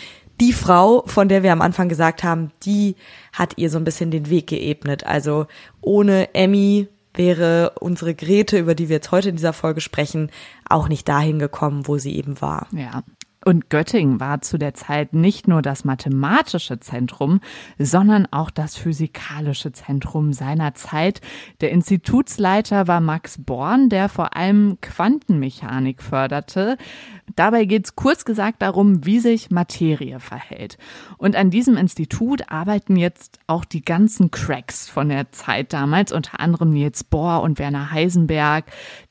die 0.41 0.53
Frau, 0.53 1.03
von 1.07 1.29
der 1.29 1.43
wir 1.43 1.53
am 1.53 1.61
Anfang 1.61 1.89
gesagt 1.89 2.23
haben, 2.25 2.51
die 2.65 2.97
hat 3.33 3.55
ihr 3.57 3.69
so 3.69 3.79
ein 3.79 3.85
bisschen 3.85 4.11
den 4.11 4.31
Weg 4.31 4.47
geebnet. 4.47 5.05
Also 5.05 5.47
ohne 5.81 6.35
Emmy 6.35 6.89
wäre 7.15 7.73
unsere 7.81 8.15
Grete, 8.15 8.59
über 8.59 8.75
die 8.75 8.89
wir 8.89 8.97
jetzt 8.97 9.13
heute 9.13 9.31
in 9.31 9.37
dieser 9.37 9.53
Folge 9.53 9.81
sprechen, 9.81 10.31
auch 10.69 10.89
nicht 10.89 11.09
dahin 11.09 11.39
gekommen, 11.39 11.87
wo 11.87 11.99
sie 11.99 12.17
eben 12.17 12.41
war. 12.41 12.67
Ja. 12.73 13.03
Und 13.45 13.69
Göttingen 13.69 14.21
war 14.21 14.41
zu 14.41 14.59
der 14.59 14.75
Zeit 14.75 15.13
nicht 15.13 15.49
nur 15.49 15.61
das 15.61 15.85
mathematische 15.85 16.81
Zentrum, 16.81 17.41
sondern 17.79 18.27
auch 18.31 18.51
das 18.51 18.77
physikalische 18.77 19.73
Zentrum 19.73 20.33
seiner 20.33 20.75
Zeit. 20.75 21.21
Der 21.61 21.71
Institutsleiter 21.71 22.89
war 22.89 23.01
Max 23.01 23.37
Born, 23.39 23.91
der 23.91 24.09
vor 24.09 24.35
allem 24.37 24.79
Quantenmechanik 24.81 26.03
förderte. 26.03 26.79
Dabei 27.37 27.65
geht 27.65 27.85
es 27.87 27.97
kurz 27.97 28.25
gesagt 28.25 28.63
darum, 28.63 29.05
wie 29.05 29.19
sich 29.19 29.51
Materie 29.51 30.21
verhält. 30.21 30.79
Und 31.19 31.37
an 31.37 31.51
diesem 31.51 31.77
Institut 31.77 32.51
arbeiten 32.51 32.97
jetzt 32.97 33.41
auch 33.47 33.65
die 33.65 33.83
ganzen 33.83 34.31
Cracks 34.31 34.89
von 34.89 35.09
der 35.09 35.33
Zeit 35.33 35.73
damals, 35.73 36.13
unter 36.13 36.41
anderem 36.41 36.71
Niels 36.71 37.05
Bohr 37.05 37.43
und 37.43 37.59
Werner 37.59 37.91
Heisenberg. 37.91 38.65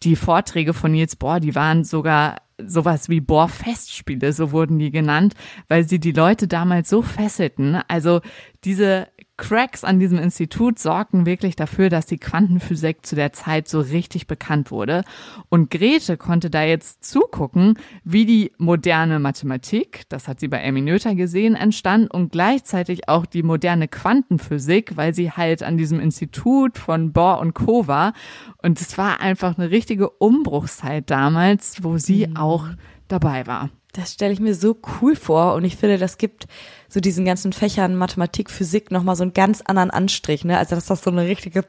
Die 0.03 0.15
Vorträge 0.15 0.73
von 0.73 0.91
Niels 0.91 1.15
Bohr, 1.15 1.39
die 1.39 1.55
waren 1.55 1.83
sogar 1.83 2.37
sowas 2.57 3.10
wie 3.10 3.22
Bohrfestspiele, 3.22 4.33
so 4.33 4.51
wurden 4.51 4.79
die 4.79 4.91
genannt, 4.91 5.33
weil 5.67 5.88
sie 5.88 6.00
die 6.00 6.12
Leute 6.12 6.48
damals 6.48 6.89
so 6.89 7.01
fesselten. 7.01 7.79
Also 7.88 8.22
diese 8.63 9.07
Cracks 9.43 9.83
an 9.83 10.00
diesem 10.00 10.19
Institut 10.19 10.79
sorgten 10.79 11.25
wirklich 11.25 11.57
dafür, 11.57 11.89
dass 11.89 12.05
die 12.05 12.17
Quantenphysik 12.17 13.05
zu 13.05 13.17
der 13.17 13.33
Zeit 13.33 13.67
so 13.67 13.81
richtig 13.81 14.25
bekannt 14.25 14.71
wurde. 14.71 15.03
Und 15.50 15.69
Grete 15.69 16.15
konnte 16.15 16.50
da 16.50 16.63
jetzt 16.63 17.03
zugucken, 17.03 17.77
wie 18.05 18.25
die 18.25 18.53
moderne 18.57 19.19
Mathematik, 19.19 20.03
das 20.07 20.29
hat 20.29 20.39
sie 20.39 20.47
bei 20.47 20.59
Emmy 20.59 20.79
Noether 20.79 21.13
gesehen, 21.13 21.55
entstand 21.55 22.09
und 22.09 22.31
gleichzeitig 22.31 23.09
auch 23.09 23.25
die 23.25 23.43
moderne 23.43 23.89
Quantenphysik, 23.89 24.95
weil 24.95 25.13
sie 25.13 25.31
halt 25.31 25.62
an 25.62 25.77
diesem 25.77 26.00
Institut 26.00 26.77
von 26.77 27.12
Bohr 27.12 27.39
und 27.39 27.53
Co. 27.53 27.85
war. 27.85 28.13
Und 28.62 28.79
es 28.79 28.97
war 28.97 29.19
einfach 29.19 29.57
eine 29.57 29.71
richtige 29.71 30.09
Umbruchszeit 30.09 31.09
damals, 31.09 31.83
wo 31.83 31.97
sie 31.97 32.27
mhm. 32.27 32.38
auch 32.38 32.65
dabei 33.09 33.45
war. 33.45 33.71
Das 33.91 34.13
stelle 34.13 34.33
ich 34.33 34.39
mir 34.39 34.55
so 34.55 34.75
cool 35.01 35.15
vor 35.15 35.53
und 35.53 35.65
ich 35.65 35.75
finde, 35.75 36.00
das 36.00 36.17
gibt 36.17 36.47
so 36.93 37.00
diesen 37.00 37.25
ganzen 37.25 37.53
Fächern 37.53 37.95
Mathematik, 37.95 38.51
Physik 38.51 38.91
nochmal 38.91 39.15
so 39.15 39.23
einen 39.23 39.33
ganz 39.33 39.62
anderen 39.62 39.89
Anstrich, 39.89 40.45
ne? 40.45 40.59
Also 40.59 40.75
dass 40.75 40.85
das 40.85 41.03
so 41.03 41.09
eine 41.09 41.25
richtige 41.25 41.65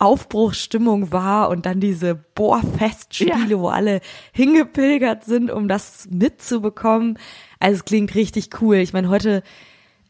Aufbruchsstimmung 0.00 1.12
war 1.12 1.48
und 1.48 1.64
dann 1.64 1.78
diese 1.78 2.16
Bohrfestspiele, 2.16 3.50
ja. 3.50 3.58
wo 3.60 3.68
alle 3.68 4.00
hingepilgert 4.32 5.24
sind, 5.24 5.52
um 5.52 5.68
das 5.68 6.08
mitzubekommen. 6.10 7.20
Also 7.60 7.76
es 7.76 7.84
klingt 7.84 8.16
richtig 8.16 8.60
cool. 8.60 8.76
Ich 8.76 8.92
meine, 8.92 9.10
heute 9.10 9.44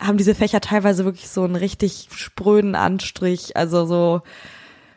haben 0.01 0.17
diese 0.17 0.35
Fächer 0.35 0.63
teilweise 0.63 1.05
wirklich 1.05 1.29
so 1.29 1.45
einen 1.45 1.57
richtig 1.57 2.09
spröden 2.15 2.75
Anstrich, 2.75 3.59
also 3.59 3.85
so 3.85 4.23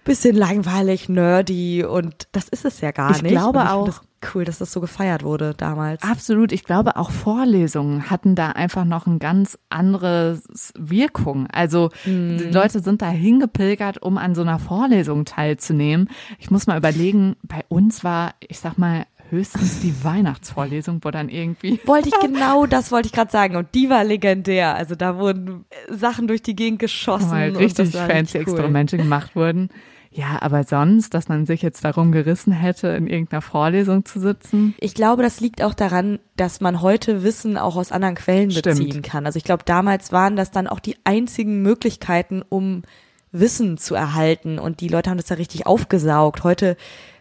bisschen 0.06 0.38
langweilig, 0.38 1.10
nerdy 1.10 1.84
und 1.84 2.30
das 2.32 2.48
ist 2.48 2.64
es 2.64 2.80
ja 2.80 2.92
gar 2.92 3.12
ich 3.12 3.22
nicht. 3.22 3.34
Glaube 3.34 3.60
ich 3.60 3.66
glaube 3.66 3.70
auch, 3.70 4.02
cool, 4.34 4.46
dass 4.46 4.58
das 4.58 4.72
so 4.72 4.82
gefeiert 4.82 5.24
wurde 5.24 5.54
damals. 5.56 6.04
Absolut. 6.04 6.52
Ich 6.52 6.64
glaube, 6.64 6.96
auch 6.98 7.12
Vorlesungen 7.12 8.10
hatten 8.10 8.36
da 8.36 8.50
einfach 8.50 8.86
noch 8.86 9.08
ein 9.08 9.20
ganz 9.20 9.58
anderes 9.70 10.74
Wirkung. 10.78 11.48
Also 11.52 11.90
die 12.06 12.50
Leute 12.52 12.80
sind 12.80 13.02
da 13.02 13.10
hingepilgert, 13.10 14.02
um 14.02 14.18
an 14.18 14.36
so 14.36 14.42
einer 14.42 14.60
Vorlesung 14.60 15.26
teilzunehmen. 15.26 16.10
Ich 16.40 16.52
muss 16.52 16.68
mal 16.68 16.78
überlegen, 16.78 17.36
bei 17.44 17.64
uns 17.70 18.04
war, 18.04 18.34
ich 18.48 18.60
sag 18.60 18.78
mal, 18.78 19.06
höchstens 19.30 19.80
die 19.80 19.94
Weihnachtsvorlesung, 20.04 21.00
wo 21.04 21.12
dann 21.12 21.30
irgendwie. 21.30 21.80
Wollte 21.86 22.10
ich 22.10 22.20
genau 22.22 22.66
das 22.66 22.92
wollte 22.92 23.08
ich 23.08 23.14
gerade 23.14 23.32
sagen 23.32 23.56
und 23.56 23.68
die 23.76 23.90
war 23.90 24.04
legendär. 24.04 24.76
Also 24.76 24.96
da 24.96 25.18
wurden 25.18 25.66
Sachen 25.90 26.28
durch 26.28 26.42
die 26.42 26.56
Gegend 26.56 26.80
geschossen. 26.80 27.32
Weil 27.32 27.56
richtig 27.56 27.92
fancy 27.92 28.38
cool. 28.38 28.42
Experimente 28.44 28.98
gemacht 28.98 29.36
wurden. 29.36 29.70
Ja, 30.18 30.42
aber 30.42 30.64
sonst, 30.64 31.14
dass 31.14 31.30
man 31.30 31.46
sich 31.46 31.62
jetzt 31.62 31.86
darum 31.86 32.12
gerissen 32.12 32.52
hätte, 32.52 32.88
in 32.88 33.06
irgendeiner 33.06 33.44
Vorlesung 33.44 34.04
zu 34.04 34.20
sitzen? 34.20 34.74
Ich 34.80 34.96
glaube, 34.96 35.22
das 35.22 35.42
liegt 35.42 35.62
auch 35.62 35.76
daran, 35.76 36.18
dass 36.36 36.60
man 36.60 36.82
heute 36.82 37.22
Wissen 37.22 37.56
auch 37.56 37.76
aus 37.76 37.92
anderen 37.92 38.16
Quellen 38.16 38.50
Stimmt. 38.50 38.80
beziehen 38.80 39.02
kann. 39.04 39.28
Also 39.28 39.38
ich 39.38 39.44
glaube, 39.44 39.64
damals 39.64 40.12
waren 40.12 40.36
das 40.36 40.50
dann 40.50 40.66
auch 40.66 40.80
die 40.80 40.96
einzigen 41.04 41.62
Möglichkeiten, 41.62 42.42
um 42.50 42.82
Wissen 43.32 43.78
zu 43.78 43.94
erhalten 43.94 44.58
und 44.58 44.82
die 44.82 44.88
Leute 44.88 45.12
haben 45.12 45.18
das 45.18 45.30
ja 45.30 45.36
richtig 45.36 45.68
aufgesaugt. 45.68 46.44
Heute 46.44 46.78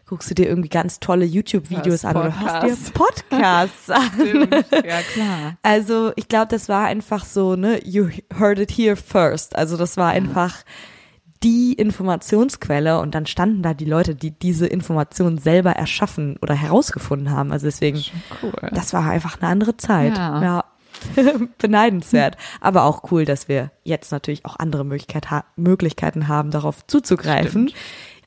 guckst 0.06 0.30
du 0.30 0.34
dir 0.34 0.48
irgendwie 0.48 0.70
ganz 0.70 0.98
tolle 0.98 1.26
YouTube-Videos 1.26 2.06
an 2.06 2.16
oder 2.16 2.40
hörst 2.40 2.88
dir 2.88 2.92
Podcasts 2.94 3.90
an. 3.90 4.10
Stimmt. 4.14 4.54
Ja, 4.72 5.02
klar. 5.12 5.56
Also 5.62 6.12
ich 6.16 6.28
glaube, 6.28 6.46
das 6.48 6.70
war 6.70 6.86
einfach 6.86 7.26
so, 7.26 7.56
ne, 7.56 7.78
you 7.84 8.08
heard 8.38 8.58
it 8.58 8.70
here 8.70 8.96
first. 8.96 9.54
Also 9.54 9.76
das 9.76 9.98
war 9.98 10.12
einfach 10.12 10.64
die 11.42 11.72
Informationsquelle 11.74 13.00
und 13.00 13.14
dann 13.14 13.26
standen 13.26 13.62
da 13.62 13.74
die 13.74 13.84
Leute, 13.84 14.14
die 14.14 14.30
diese 14.30 14.66
Information 14.66 15.38
selber 15.38 15.72
erschaffen 15.72 16.36
oder 16.40 16.54
herausgefunden 16.54 17.30
haben. 17.30 17.52
Also 17.52 17.66
deswegen, 17.66 18.02
cool. 18.42 18.52
das 18.72 18.92
war 18.92 19.08
einfach 19.08 19.40
eine 19.40 19.50
andere 19.50 19.76
Zeit. 19.76 20.16
Ja. 20.16 20.42
ja. 20.42 20.64
Beneidenswert. 21.58 22.36
Aber 22.60 22.84
auch 22.84 23.10
cool, 23.10 23.24
dass 23.24 23.48
wir 23.48 23.70
jetzt 23.84 24.12
natürlich 24.12 24.44
auch 24.46 24.58
andere 24.58 24.84
Möglichkeit 24.84 25.30
ha 25.30 25.44
Möglichkeiten 25.56 26.26
haben, 26.26 26.50
darauf 26.50 26.86
zuzugreifen. 26.86 27.68
Stimmt. 27.68 27.74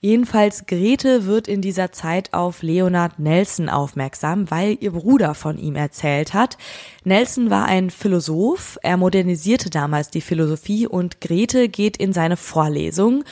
Jedenfalls 0.02 0.66
Grete 0.66 1.26
wird 1.26 1.50
in 1.50 1.62
dieser 1.62 1.92
Zeit 1.92 2.34
auf 2.34 2.62
Leonard 2.62 3.20
Nelson 3.20 3.68
aufmerksam, 3.68 4.50
weil 4.50 4.78
ihr 4.80 4.92
Bruder 4.92 5.36
von 5.36 5.58
ihm 5.58 5.76
erzählt 5.76 6.34
hat. 6.34 6.58
Nelson 7.04 7.50
war 7.50 7.66
ein 7.66 7.90
Philosoph, 7.90 8.80
er 8.82 8.96
modernisierte 8.96 9.70
damals 9.70 10.10
die 10.10 10.22
Philosophie 10.22 10.88
und 10.88 11.20
Grete 11.20 11.68
geht 11.68 11.98
in 11.98 12.14
seine 12.14 12.38
Vorlesung. 12.38 13.26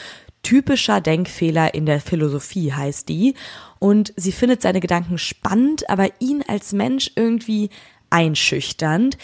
Typischer 0.44 1.00
Denkfehler 1.00 1.74
in 1.74 1.86
der 1.86 2.02
Philosophie 2.02 2.74
heißt 2.74 3.08
die. 3.08 3.36
Und 3.80 4.14
sie 4.18 4.34
findet 4.34 4.62
seine 4.62 4.82
Gedanken 4.82 5.18
spannend, 5.18 5.90
aber 5.90 6.10
ihn 6.20 6.44
als 6.48 6.74
Mensch 6.74 7.12
irgendwie 7.16 7.70
einschüchternd. 8.10 9.18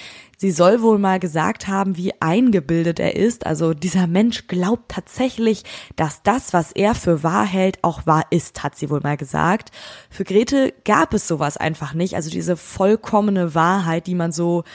Sie 0.43 0.51
soll 0.51 0.81
wohl 0.81 0.99
mal 0.99 1.21
gesagt 1.21 1.69
haben, 1.69 1.95
wie 1.95 2.11
eingebildet 2.19 2.99
er 2.99 3.15
ist. 3.15 3.45
Also 3.45 3.73
dieser 3.73 4.07
Mensch 4.07 4.45
glaubt 4.47 4.91
tatsächlich, 4.91 5.63
dass 5.95 6.21
das, 6.21 6.51
was 6.51 6.73
er 6.73 6.95
für 6.95 7.23
wahr 7.23 7.45
hält, 7.45 7.81
auch 7.81 8.05
wahr 8.05 8.25
ist, 8.29 8.61
hat 8.61 8.75
sie 8.75 8.89
wohl 8.89 8.99
mal 8.99 9.15
gesagt. 9.15 9.71
Für 10.09 10.25
Grete 10.25 10.73
gab 10.83 11.13
es 11.13 11.29
sowas 11.29 11.55
einfach 11.55 11.93
nicht. 11.93 12.17
Also 12.17 12.29
diese 12.29 12.57
vollkommene 12.57 13.55
Wahrheit, 13.55 14.05
die 14.05 14.15
man 14.15 14.33
so 14.33 14.65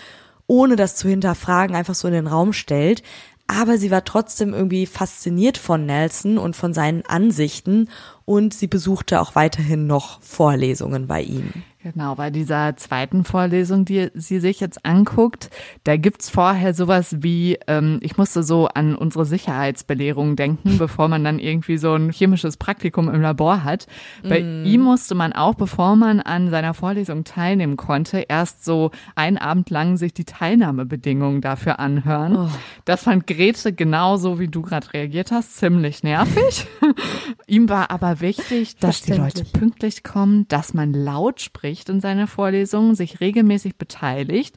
ohne 0.46 0.74
das 0.74 0.96
zu 0.96 1.06
hinterfragen 1.06 1.76
einfach 1.76 1.94
so 1.94 2.08
in 2.08 2.14
den 2.14 2.28
Raum 2.28 2.54
stellt. 2.54 3.02
Aber 3.46 3.76
sie 3.76 3.90
war 3.90 4.04
trotzdem 4.04 4.54
irgendwie 4.54 4.86
fasziniert 4.86 5.58
von 5.58 5.84
Nelson 5.84 6.38
und 6.38 6.56
von 6.56 6.72
seinen 6.72 7.04
Ansichten 7.04 7.90
und 8.24 8.54
sie 8.54 8.68
besuchte 8.68 9.20
auch 9.20 9.34
weiterhin 9.34 9.86
noch 9.86 10.22
Vorlesungen 10.22 11.06
bei 11.06 11.20
ihm. 11.20 11.52
Genau, 11.92 12.16
bei 12.16 12.28
dieser 12.28 12.76
zweiten 12.76 13.24
Vorlesung, 13.24 13.86
die 13.86 14.10
sie 14.12 14.40
sich 14.40 14.60
jetzt 14.60 14.84
anguckt, 14.84 15.48
da 15.84 15.96
gibt's 15.96 16.28
vorher 16.28 16.74
sowas 16.74 17.16
wie, 17.20 17.58
ähm, 17.66 17.98
ich 18.02 18.18
musste 18.18 18.42
so 18.42 18.68
an 18.68 18.94
unsere 18.94 19.24
Sicherheitsbelehrung 19.24 20.36
denken, 20.36 20.76
bevor 20.78 21.08
man 21.08 21.24
dann 21.24 21.38
irgendwie 21.38 21.78
so 21.78 21.94
ein 21.94 22.10
chemisches 22.10 22.58
Praktikum 22.58 23.08
im 23.08 23.22
Labor 23.22 23.64
hat. 23.64 23.86
Bei 24.22 24.42
mm. 24.42 24.66
ihm 24.66 24.82
musste 24.82 25.14
man 25.14 25.32
auch, 25.32 25.54
bevor 25.54 25.96
man 25.96 26.20
an 26.20 26.50
seiner 26.50 26.74
Vorlesung 26.74 27.24
teilnehmen 27.24 27.78
konnte, 27.78 28.18
erst 28.28 28.66
so 28.66 28.90
einen 29.14 29.38
Abend 29.38 29.70
lang 29.70 29.96
sich 29.96 30.12
die 30.12 30.26
Teilnahmebedingungen 30.26 31.40
dafür 31.40 31.78
anhören. 31.78 32.36
Oh. 32.36 32.50
Das 32.84 33.04
fand 33.04 33.26
Grete 33.26 33.72
genauso, 33.72 34.38
wie 34.38 34.48
du 34.48 34.60
gerade 34.60 34.92
reagiert 34.92 35.30
hast, 35.30 35.56
ziemlich 35.56 36.02
nervig. 36.02 36.66
ihm 37.46 37.70
war 37.70 37.90
aber 37.90 38.20
wichtig, 38.20 38.76
dass 38.76 39.00
die 39.00 39.14
Leute 39.14 39.44
pünktlich 39.44 40.02
kommen, 40.02 40.46
dass 40.48 40.74
man 40.74 40.92
laut 40.92 41.40
spricht 41.40 41.77
spricht 41.78 41.88
in 41.88 42.00
seiner 42.00 42.26
Vorlesung, 42.26 42.94
sich 42.94 43.20
regelmäßig 43.20 43.76
beteiligt 43.76 44.56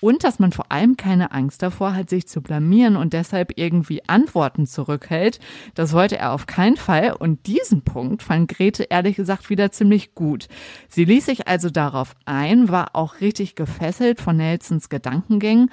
und 0.00 0.24
dass 0.24 0.40
man 0.40 0.50
vor 0.50 0.66
allem 0.72 0.96
keine 0.96 1.30
Angst 1.30 1.62
davor 1.62 1.94
hat, 1.94 2.10
sich 2.10 2.26
zu 2.26 2.42
blamieren 2.42 2.96
und 2.96 3.12
deshalb 3.12 3.52
irgendwie 3.56 4.02
Antworten 4.08 4.66
zurückhält. 4.66 5.38
Das 5.74 5.92
wollte 5.92 6.18
er 6.18 6.32
auf 6.32 6.46
keinen 6.46 6.76
Fall 6.76 7.12
und 7.12 7.46
diesen 7.46 7.82
Punkt 7.82 8.22
fand 8.22 8.48
Grete 8.48 8.84
ehrlich 8.84 9.16
gesagt 9.16 9.48
wieder 9.48 9.70
ziemlich 9.70 10.14
gut. 10.14 10.48
Sie 10.88 11.04
ließ 11.04 11.26
sich 11.26 11.46
also 11.46 11.70
darauf 11.70 12.14
ein, 12.24 12.68
war 12.68 12.96
auch 12.96 13.20
richtig 13.20 13.54
gefesselt 13.54 14.20
von 14.20 14.36
Nelsons 14.36 14.88
Gedankengängen 14.88 15.70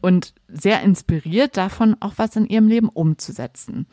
und 0.00 0.34
sehr 0.48 0.82
inspiriert 0.82 1.56
davon, 1.56 1.96
auch 2.00 2.14
was 2.16 2.34
in 2.34 2.46
ihrem 2.46 2.66
Leben 2.66 2.88
umzusetzen. 2.88 3.86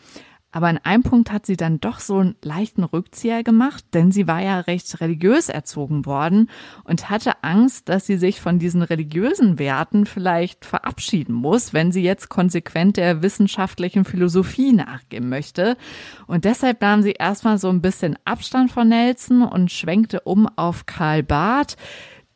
Aber 0.51 0.67
an 0.67 0.79
einem 0.79 1.03
Punkt 1.03 1.31
hat 1.31 1.45
sie 1.45 1.57
dann 1.57 1.79
doch 1.79 1.99
so 1.99 2.17
einen 2.17 2.35
leichten 2.43 2.83
Rückzieher 2.83 3.43
gemacht, 3.43 3.83
denn 3.93 4.11
sie 4.11 4.27
war 4.27 4.41
ja 4.41 4.61
recht 4.61 4.99
religiös 4.99 5.47
erzogen 5.47 6.07
worden 6.07 6.49
und 6.83 7.11
hatte 7.11 7.43
Angst, 7.43 7.87
dass 7.87 8.07
sie 8.07 8.17
sich 8.17 8.41
von 8.41 8.57
diesen 8.57 8.81
religiösen 8.81 9.59
Werten 9.59 10.07
vielleicht 10.07 10.65
verabschieden 10.65 11.33
muss, 11.33 11.71
wenn 11.73 11.91
sie 11.91 12.01
jetzt 12.01 12.29
konsequent 12.29 12.97
der 12.97 13.21
wissenschaftlichen 13.21 14.05
Philosophie 14.05 14.73
nachgehen 14.73 15.29
möchte. 15.29 15.77
Und 16.25 16.45
deshalb 16.45 16.81
nahm 16.81 17.03
sie 17.03 17.11
erstmal 17.11 17.59
so 17.59 17.69
ein 17.69 17.81
bisschen 17.81 18.17
Abstand 18.25 18.71
von 18.71 18.89
Nelson 18.89 19.43
und 19.43 19.71
schwenkte 19.71 20.21
um 20.21 20.47
auf 20.55 20.87
Karl 20.87 21.21
Barth. 21.21 21.77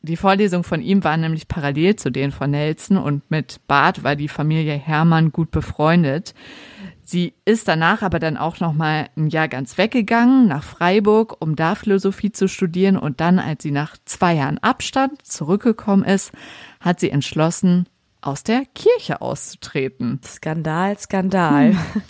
Die 0.04 0.18
Vorlesung 0.18 0.64
von 0.64 0.82
ihm 0.82 1.04
war 1.04 1.18
nämlich 1.18 1.48
parallel 1.48 1.96
zu 1.96 2.12
denen 2.12 2.34
von 2.34 2.52
Nelson 2.52 2.98
und 2.98 3.32
mit 3.32 3.62
Barth 3.68 4.04
war 4.04 4.16
die 4.16 4.28
Familie 4.28 4.74
Hermann 4.74 5.32
gut 5.32 5.50
befreundet. 5.50 6.36
Sie 7.06 7.34
ist 7.46 7.68
danach 7.68 8.02
aber 8.02 8.20
dann 8.20 8.38
auch 8.38 8.60
noch 8.60 8.74
mal 8.74 9.10
ein 9.18 9.28
Jahr 9.28 9.48
ganz 9.48 9.78
weggegangen 9.78 10.48
nach 10.48 10.64
Freiburg, 10.64 11.36
um 11.40 11.56
da 11.56 11.76
Philosophie 11.76 12.32
zu 12.32 12.48
studieren 12.48 12.98
und 12.98 13.20
dann, 13.20 13.40
als 13.40 13.64
sie 13.64 13.72
nach 13.72 13.98
zwei 14.06 14.36
Jahren 14.36 14.58
Abstand 14.60 15.26
zurückgekommen 15.26 16.06
ist, 16.06 16.32
hat 16.80 17.00
sie 17.00 17.10
entschlossen, 17.10 17.88
aus 18.24 18.44
der 18.44 18.64
Kirche 18.74 19.22
auszutreten. 19.22 20.22
Skandal, 20.24 20.98
Skandal. 20.98 21.74
Hm. 21.74 22.02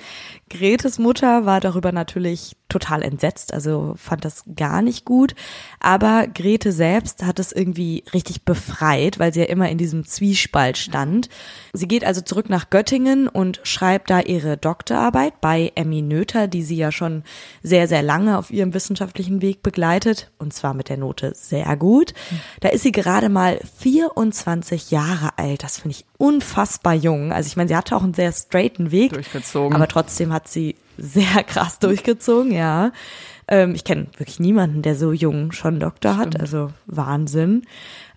Gretes 0.54 1.00
Mutter 1.00 1.48
war 1.48 1.60
darüber 1.60 1.92
natürlich 1.92 2.56
total 2.70 3.02
entsetzt, 3.04 3.54
also 3.54 3.94
fand 3.98 4.24
das 4.24 4.44
gar 4.56 4.82
nicht 4.82 5.04
gut. 5.04 5.34
Aber 5.80 6.28
Grete 6.28 6.72
selbst 6.72 7.24
hat 7.24 7.40
es 7.40 7.52
irgendwie 7.52 8.04
richtig 8.14 8.46
befreit, 8.46 9.20
weil 9.20 9.34
sie 9.34 9.42
ja 9.42 9.46
immer 9.48 9.70
in 9.70 9.78
diesem 9.78 10.06
Zwiespalt 10.06 10.78
stand. 10.78 11.30
Sie 11.74 11.88
geht 11.88 12.04
also 12.04 12.22
zurück 12.22 12.50
nach 12.50 12.70
Göttingen 12.70 13.28
und 13.28 13.62
schreibt 13.64 14.10
da 14.10 14.20
ihre 14.20 14.58
Doktorarbeit 14.58 15.42
bei 15.42 15.72
Emmy 15.76 16.02
Noether, 16.02 16.48
die 16.48 16.64
sie 16.64 16.78
ja 16.78 16.92
schon 16.92 17.24
sehr, 17.64 17.88
sehr 17.88 18.04
lange 18.04 18.38
auf 18.38 18.52
ihrem 18.52 18.74
wissenschaftlichen 18.74 19.42
Weg 19.42 19.64
begleitet. 19.64 20.32
Und 20.38 20.54
zwar 20.54 20.74
mit 20.74 20.90
der 20.90 20.98
Note 20.98 21.34
sehr 21.36 21.76
gut. 21.78 22.14
Da 22.60 22.70
ist 22.70 22.84
sie 22.84 22.92
gerade 22.92 23.30
mal 23.30 23.60
24 23.80 24.92
Jahre 24.92 25.38
alt. 25.38 25.64
Das 25.64 25.78
finde 25.80 25.98
ich 25.98 26.06
unfassbar 26.18 26.94
jung. 26.94 27.34
Also 27.34 27.48
ich 27.48 27.58
meine, 27.58 27.68
sie 27.68 27.76
hatte 27.76 27.96
auch 27.96 28.04
einen 28.04 28.14
sehr 28.14 28.32
straighten 28.32 28.92
Weg. 28.92 29.14
Durchgezogen. 29.14 29.76
Aber 29.76 29.88
trotzdem 29.88 30.32
hat 30.32 30.43
sie 30.48 30.76
sehr 30.98 31.44
krass 31.48 31.80
durchgezogen, 31.80 32.52
ja. 32.52 32.92
Ähm, 33.48 33.76
ich 33.76 33.84
kenne 33.84 34.08
wirklich 34.18 34.40
niemanden, 34.40 34.82
der 34.82 34.96
so 34.96 35.12
jung 35.12 35.52
schon 35.52 35.80
Doktor 35.80 36.14
Stimmt. 36.14 36.36
hat, 36.36 36.42
also 36.42 36.72
Wahnsinn. 36.86 37.64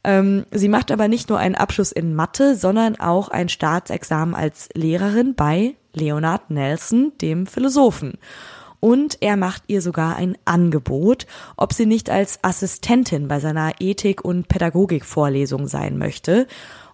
Ähm, 0.05 0.47
sie 0.53 0.69
macht 0.69 0.93
aber 0.93 1.09
nicht 1.09 1.29
nur 1.29 1.39
einen 1.39 1.57
Abschluss 1.57 1.91
in 1.91 2.15
Mathe, 2.15 2.55
sondern 2.55 2.97
auch 2.97 3.29
ein 3.29 3.49
Staatsexamen 3.49 4.35
als 4.35 4.69
Lehrerin 4.75 5.35
bei 5.35 5.75
Leonard 5.95 6.51
Nelson, 6.51 7.13
dem 7.21 7.47
Philosophen. 7.47 8.19
Und 8.79 9.19
er 9.21 9.37
macht 9.37 9.65
ihr 9.67 9.83
sogar 9.83 10.17
ein 10.17 10.37
Angebot, 10.45 11.27
ob 11.57 11.73
sie 11.73 11.87
nicht 11.87 12.09
als 12.09 12.39
Assistentin 12.43 13.27
bei 13.27 13.41
seiner 13.41 13.81
Ethik- 13.81 14.25
und 14.25 14.49
Pädagogikvorlesung 14.49 15.67
sein 15.67 15.99
möchte. 15.99 16.47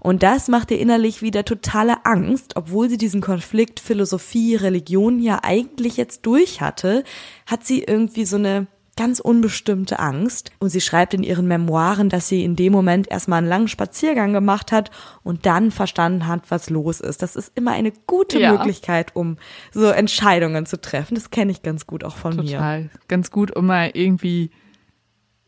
Und 0.03 0.25
das 0.25 0.49
macht 0.49 0.73
ihr 0.73 0.81
innerlich 0.81 1.23
wieder 1.23 1.45
totale 1.45 2.05
Angst, 2.05 2.57
obwohl 2.57 2.91
sie 2.91 2.97
diesen 2.97 3.21
Konflikt 3.21 3.79
Philosophie, 3.79 4.57
Religion 4.57 5.21
ja 5.21 5.39
eigentlich 5.45 5.97
jetzt 5.97 6.27
durch 6.27 6.61
hatte, 6.61 7.05
hat 7.47 7.65
sie 7.65 7.85
irgendwie 7.85 8.25
so 8.25 8.35
eine 8.35 8.67
ganz 8.97 9.21
unbestimmte 9.21 10.01
Angst. 10.01 10.51
Und 10.59 10.71
sie 10.71 10.81
schreibt 10.81 11.15
in 11.15 11.23
ihren 11.23 11.47
Memoiren, 11.47 12.09
dass 12.09 12.27
sie 12.27 12.43
in 12.43 12.57
dem 12.57 12.73
Moment 12.73 13.09
erstmal 13.13 13.39
einen 13.39 13.49
langen 13.49 13.69
Spaziergang 13.69 14.33
gemacht 14.33 14.73
hat 14.73 14.91
und 15.23 15.47
dann 15.47 15.71
verstanden 15.71 16.27
hat, 16.27 16.51
was 16.51 16.69
los 16.69 16.99
ist. 16.99 17.23
Das 17.23 17.37
ist 17.37 17.53
immer 17.55 17.71
eine 17.71 17.93
gute 18.09 18.41
ja. 18.41 18.51
Möglichkeit, 18.51 19.15
um 19.15 19.37
so 19.71 19.87
Entscheidungen 19.87 20.67
zu 20.67 20.81
treffen. 20.81 21.15
Das 21.15 21.31
kenne 21.31 21.53
ich 21.53 21.63
ganz 21.63 21.87
gut 21.87 22.03
auch 22.03 22.17
von 22.17 22.33
Total. 22.33 22.45
mir. 22.45 22.57
Total. 22.57 22.91
Ganz 23.07 23.31
gut, 23.31 23.55
um 23.55 23.67
mal 23.67 23.93
irgendwie 23.95 24.51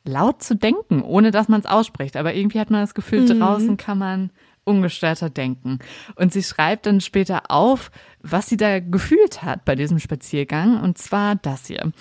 laut 0.04 0.42
zu 0.42 0.54
denken, 0.54 1.02
ohne 1.02 1.30
dass 1.30 1.48
man 1.48 1.60
es 1.60 1.66
ausspricht. 1.66 2.16
Aber 2.16 2.34
irgendwie 2.34 2.60
hat 2.60 2.70
man 2.70 2.80
das 2.80 2.94
Gefühl, 2.94 3.22
mhm. 3.22 3.40
draußen 3.40 3.76
kann 3.76 3.98
man 3.98 4.30
ungestörter 4.64 5.30
denken. 5.30 5.78
Und 6.16 6.32
sie 6.32 6.42
schreibt 6.42 6.86
dann 6.86 7.00
später 7.00 7.50
auf, 7.50 7.90
was 8.24 8.48
sie 8.48 8.56
da 8.56 8.80
gefühlt 8.80 9.42
hat 9.42 9.64
bei 9.64 9.76
diesem 9.76 9.98
Spaziergang, 9.98 10.80
und 10.80 10.98
zwar 10.98 11.36
das 11.36 11.66
hier. 11.66 11.92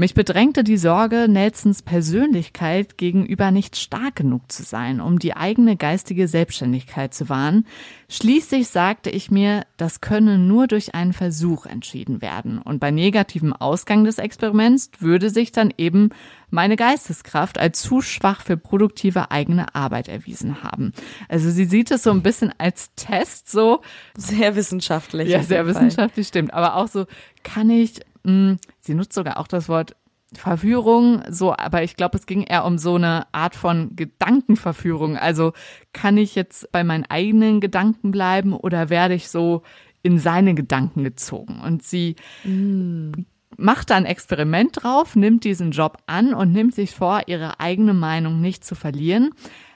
Mich 0.00 0.14
bedrängte 0.14 0.64
die 0.64 0.78
Sorge, 0.78 1.26
Nelsons 1.28 1.82
Persönlichkeit 1.82 2.96
gegenüber 2.96 3.50
nicht 3.50 3.76
stark 3.76 4.16
genug 4.16 4.50
zu 4.50 4.62
sein, 4.62 4.98
um 4.98 5.18
die 5.18 5.36
eigene 5.36 5.76
geistige 5.76 6.26
Selbstständigkeit 6.26 7.12
zu 7.12 7.28
wahren. 7.28 7.66
Schließlich 8.08 8.68
sagte 8.68 9.10
ich 9.10 9.30
mir, 9.30 9.66
das 9.76 10.00
könne 10.00 10.38
nur 10.38 10.68
durch 10.68 10.94
einen 10.94 11.12
Versuch 11.12 11.66
entschieden 11.66 12.22
werden. 12.22 12.58
Und 12.58 12.80
bei 12.80 12.90
negativem 12.90 13.52
Ausgang 13.52 14.04
des 14.04 14.16
Experiments 14.16 14.90
würde 15.00 15.28
sich 15.28 15.52
dann 15.52 15.70
eben 15.76 16.08
meine 16.48 16.76
Geisteskraft 16.76 17.58
als 17.58 17.82
zu 17.82 18.00
schwach 18.00 18.40
für 18.40 18.56
produktive 18.56 19.30
eigene 19.30 19.74
Arbeit 19.74 20.08
erwiesen 20.08 20.62
haben. 20.62 20.92
Also 21.28 21.50
sie 21.50 21.66
sieht 21.66 21.90
es 21.90 22.02
so 22.02 22.10
ein 22.10 22.22
bisschen 22.22 22.52
als 22.58 22.94
Test, 22.96 23.50
so. 23.50 23.82
Sehr 24.16 24.56
wissenschaftlich. 24.56 25.28
Ja, 25.28 25.42
sehr 25.42 25.66
wissenschaftlich, 25.74 26.28
stimmt. 26.28 26.54
Aber 26.54 26.76
auch 26.76 26.88
so, 26.88 27.06
kann 27.42 27.70
ich 27.70 28.00
hm, 28.24 28.58
sie 28.80 28.94
nutzt 28.94 29.12
sogar 29.12 29.38
auch 29.38 29.46
das 29.46 29.68
Wort 29.68 29.96
Verführung, 30.32 31.22
so, 31.28 31.52
aber 31.56 31.82
ich 31.82 31.96
glaube, 31.96 32.16
es 32.16 32.24
ging 32.24 32.44
eher 32.44 32.64
um 32.64 32.78
so 32.78 32.94
eine 32.94 33.26
Art 33.32 33.56
von 33.56 33.96
Gedankenverführung. 33.96 35.16
Also 35.16 35.52
kann 35.92 36.16
ich 36.16 36.36
jetzt 36.36 36.70
bei 36.70 36.84
meinen 36.84 37.04
eigenen 37.08 37.60
Gedanken 37.60 38.12
bleiben 38.12 38.52
oder 38.52 38.90
werde 38.90 39.14
ich 39.14 39.28
so 39.28 39.62
in 40.02 40.20
seine 40.20 40.54
Gedanken 40.54 41.02
gezogen? 41.02 41.60
Und 41.60 41.82
sie 41.82 42.14
mm. 42.44 43.10
macht 43.56 43.90
da 43.90 43.96
ein 43.96 44.06
Experiment 44.06 44.84
drauf, 44.84 45.16
nimmt 45.16 45.42
diesen 45.42 45.72
Job 45.72 45.98
an 46.06 46.32
und 46.32 46.52
nimmt 46.52 46.76
sich 46.76 46.92
vor, 46.92 47.22
ihre 47.26 47.58
eigene 47.58 47.94
Meinung 47.94 48.40
nicht 48.40 48.64
zu 48.64 48.76
verlieren. 48.76 49.30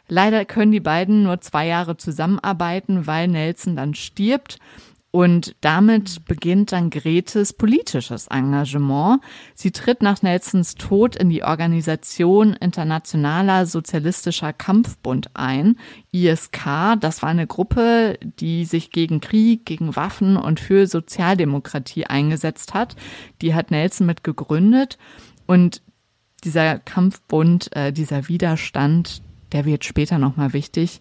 Leider 0.07 0.45
können 0.45 0.71
die 0.71 0.79
beiden 0.79 1.25
nur 1.25 1.41
zwei 1.41 1.67
Jahre 1.67 1.97
zusammenarbeiten, 1.97 3.09
weil 3.09 3.27
Nelson 3.27 3.75
dann 3.75 3.95
stirbt 3.95 4.59
Und 5.15 5.55
damit 5.61 6.25
beginnt 6.25 6.73
dann 6.73 6.91
Gretes 6.91 7.53
politisches 7.53 8.27
Engagement. 8.27 9.21
Sie 9.55 9.71
tritt 9.71 10.03
nach 10.03 10.23
Nelsons 10.23 10.75
Tod 10.75 11.15
in 11.15 11.31
die 11.31 11.45
Organisation 11.45 12.55
Internationaler 12.55 13.67
Sozialistischer 13.67 14.53
Kampfbund 14.53 15.31
ein, 15.35 15.79
ISK. 16.11 16.97
Das 16.99 17.23
war 17.23 17.29
eine 17.29 17.47
Gruppe, 17.47 18.19
die 18.25 18.65
sich 18.65 18.91
gegen 18.91 19.21
Krieg, 19.21 19.65
gegen 19.65 19.95
Waffen 19.95 20.37
und 20.37 20.59
für 20.59 20.89
Sozialdemokratie 20.89 22.07
eingesetzt 22.07 22.75
hat. 22.75 22.97
Die 23.41 23.55
hat 23.55 23.71
Nelson 23.71 24.09
mit 24.09 24.25
gegründet. 24.25 24.99
Und 25.47 25.81
dieser 26.43 26.81
Kampfbund, 26.81 27.71
äh, 27.77 27.93
dieser 27.93 28.27
Widerstand, 28.27 29.23
der 29.53 29.65
wird 29.65 29.85
später 29.85 30.19
nochmal 30.19 30.53
wichtig. 30.55 31.01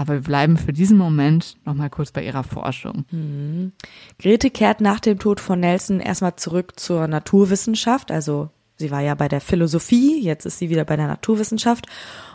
Aber 0.00 0.14
wir 0.14 0.20
bleiben 0.20 0.56
für 0.56 0.72
diesen 0.72 0.96
Moment 0.96 1.56
nochmal 1.64 1.90
kurz 1.90 2.12
bei 2.12 2.24
ihrer 2.24 2.44
Forschung. 2.44 3.04
Mhm. 3.10 3.72
Grete 4.20 4.48
kehrt 4.48 4.80
nach 4.80 5.00
dem 5.00 5.18
Tod 5.18 5.40
von 5.40 5.58
Nelson 5.58 5.98
erstmal 5.98 6.36
zurück 6.36 6.78
zur 6.78 7.08
Naturwissenschaft. 7.08 8.12
Also 8.12 8.48
sie 8.76 8.92
war 8.92 9.00
ja 9.00 9.16
bei 9.16 9.26
der 9.26 9.40
Philosophie, 9.40 10.22
jetzt 10.22 10.46
ist 10.46 10.60
sie 10.60 10.70
wieder 10.70 10.84
bei 10.84 10.94
der 10.94 11.08
Naturwissenschaft 11.08 11.88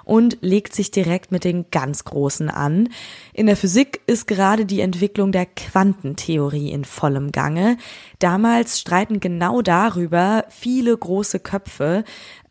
und 0.03 0.39
legt 0.41 0.75
sich 0.75 0.91
direkt 0.91 1.31
mit 1.31 1.45
den 1.45 1.71
ganz 1.71 2.03
Großen 2.03 2.49
an. 2.49 2.89
In 3.31 3.45
der 3.45 3.55
Physik 3.55 4.01
ist 4.07 4.27
gerade 4.27 4.65
die 4.65 4.81
Entwicklung 4.81 5.31
der 5.31 5.45
Quantentheorie 5.45 6.69
in 6.69 6.83
vollem 6.83 7.31
Gange. 7.31 7.77
Damals 8.19 8.81
streiten 8.81 9.21
genau 9.21 9.61
darüber 9.61 10.43
viele 10.49 10.97
große 10.97 11.39
Köpfe. 11.39 12.03